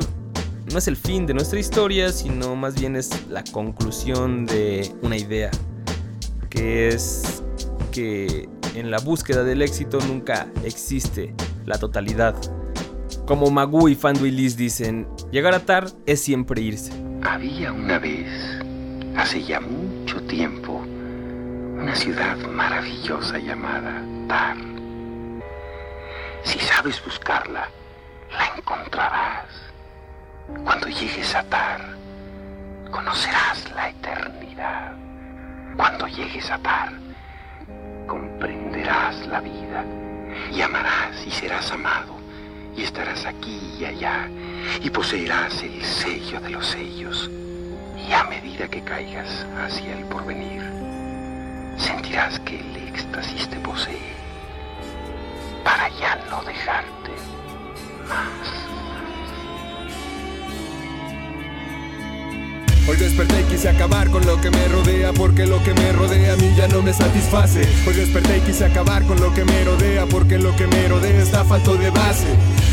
[0.71, 5.17] no es el fin de nuestra historia, sino más bien es la conclusión de una
[5.17, 5.51] idea,
[6.49, 7.43] que es
[7.91, 11.35] que en la búsqueda del éxito nunca existe
[11.67, 12.37] la totalidad.
[13.27, 16.93] Como Magoo y Fanduy Liz dicen, llegar a Tar es siempre irse.
[17.23, 18.31] Había una vez,
[19.17, 20.81] hace ya mucho tiempo,
[21.79, 24.57] una ciudad maravillosa llamada Tar.
[26.43, 27.69] Si sabes buscarla,
[28.33, 29.47] la encontrarás.
[30.65, 31.81] Cuando llegues a Tar,
[32.91, 34.93] conocerás la eternidad.
[35.77, 36.93] Cuando llegues a Tar,
[38.09, 39.85] comprenderás la vida
[40.53, 42.17] y amarás y serás amado
[42.77, 44.29] y estarás aquí y allá
[44.83, 47.31] y poseerás el sello de los sellos
[47.97, 50.68] y a medida que caigas hacia el porvenir
[51.79, 54.13] sentirás que el éxtasis te posee
[55.65, 57.13] para ya no dejarte
[58.09, 58.69] más.
[62.89, 66.33] Hoy desperté y quise acabar con lo que me rodea porque lo que me rodea
[66.33, 67.61] a mí ya no me satisface.
[67.87, 71.23] Hoy desperté y quise acabar con lo que me rodea porque lo que me rodea
[71.23, 72.27] está falto de base.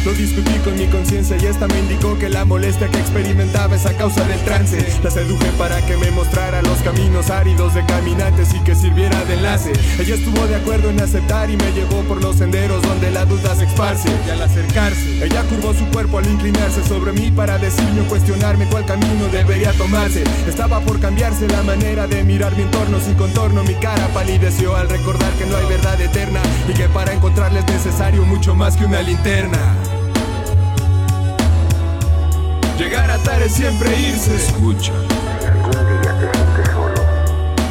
[0.06, 3.88] Lo discutí con mi conciencia y esta me indicó que la molestia que experimentaba es
[3.88, 4.86] a causa del trance.
[5.04, 9.34] La seduje para que me mostrara los caminos áridos de caminantes y que sirviera de
[9.34, 9.74] enlace.
[10.00, 13.56] Ella estuvo de acuerdo en aceptar y me llevó por los senderos donde la duda
[13.56, 14.08] se esparce.
[14.28, 18.68] Y al acercarse, ella curvó su cuerpo al inclinarse sobre mí para decirme o cuestionarme
[18.68, 20.24] cuál camino debería tomarse.
[20.48, 23.64] Estaba por cambiarse la manera de mirar mi entorno sin contorno.
[23.64, 27.66] Mi cara palideció al recordar que no hay verdad eterna y que para encontrarla es
[27.66, 29.95] necesario mucho más que una linterna.
[32.78, 34.36] Llegar a Tar es siempre irse.
[34.36, 34.92] Escucha.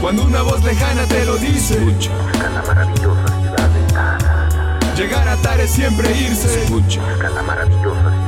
[0.01, 1.79] Cuando una voz lejana te lo dice.
[1.79, 2.11] Busca
[2.51, 4.97] la maravillosa ciudad de Tar.
[4.97, 6.63] Llegar a Tar es siempre irse.
[6.65, 7.03] Escucha.
[7.03, 8.24] Busca la maravillosa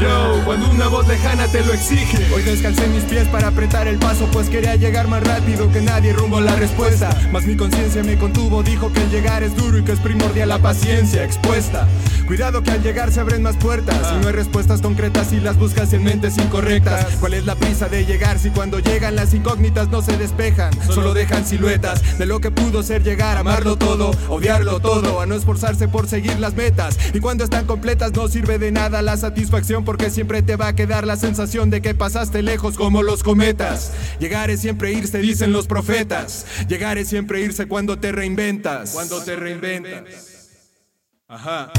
[0.00, 2.16] Yo, cuando una voz lejana te lo exige.
[2.34, 6.14] Hoy descalcé mis pies para apretar el paso, pues quería llegar más rápido que nadie
[6.14, 7.10] rumbo a la respuesta.
[7.30, 10.48] Mas mi conciencia me contuvo, dijo que el llegar es duro y que es primordial
[10.48, 11.86] la paciencia expuesta.
[12.26, 14.12] Cuidado que al llegar se abren más puertas.
[14.14, 17.16] Y no hay respuestas concretas si las buscas en mentes incorrectas.
[17.20, 20.70] ¿Cuál es la prisa de llegar si cuando llegan las incógnitas no se despejan?
[20.88, 25.34] Solo dejan siluetas de lo que pudo ser llegar, amarlo todo, odiarlo todo, a no
[25.34, 26.96] esforzarse por seguir las metas.
[27.12, 30.76] Y cuando están completas no sirve de nada la satisfacción porque siempre te va a
[30.76, 33.92] quedar la sensación de que pasaste lejos como los cometas.
[34.20, 36.46] Llegar es siempre irse, dicen los profetas.
[36.68, 38.92] Llegar es siempre irse cuando te reinventas.
[38.92, 40.60] Cuando te reinventas.
[41.26, 41.72] Ajá.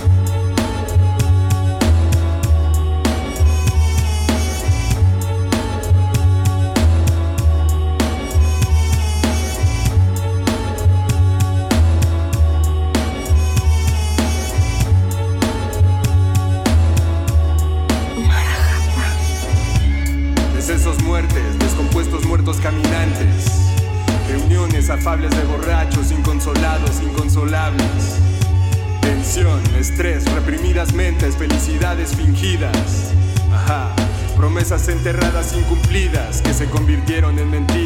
[34.89, 37.78] Enterradas incumplidas que se convirtieron en mentiras.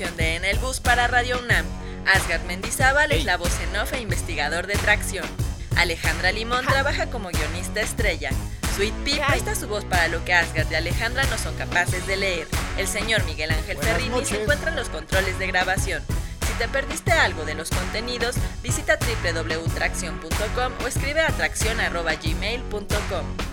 [0.00, 1.66] Producción de En el Bus para Radio UNAM.
[2.06, 5.26] Asgard Mendizábal es la voz en off e investigador de Tracción.
[5.76, 8.30] Alejandra Limón trabaja como guionista estrella.
[8.76, 12.16] Sweet Pea presta su voz para lo que Asgard y Alejandra no son capaces de
[12.16, 12.46] leer.
[12.78, 14.28] El señor Miguel Ángel Buenas Ferrini noches.
[14.28, 16.02] se encuentra en los controles de grabación.
[16.46, 23.49] Si te perdiste algo de los contenidos, visita www.tracción.com o escribe a tracción.gmail.com.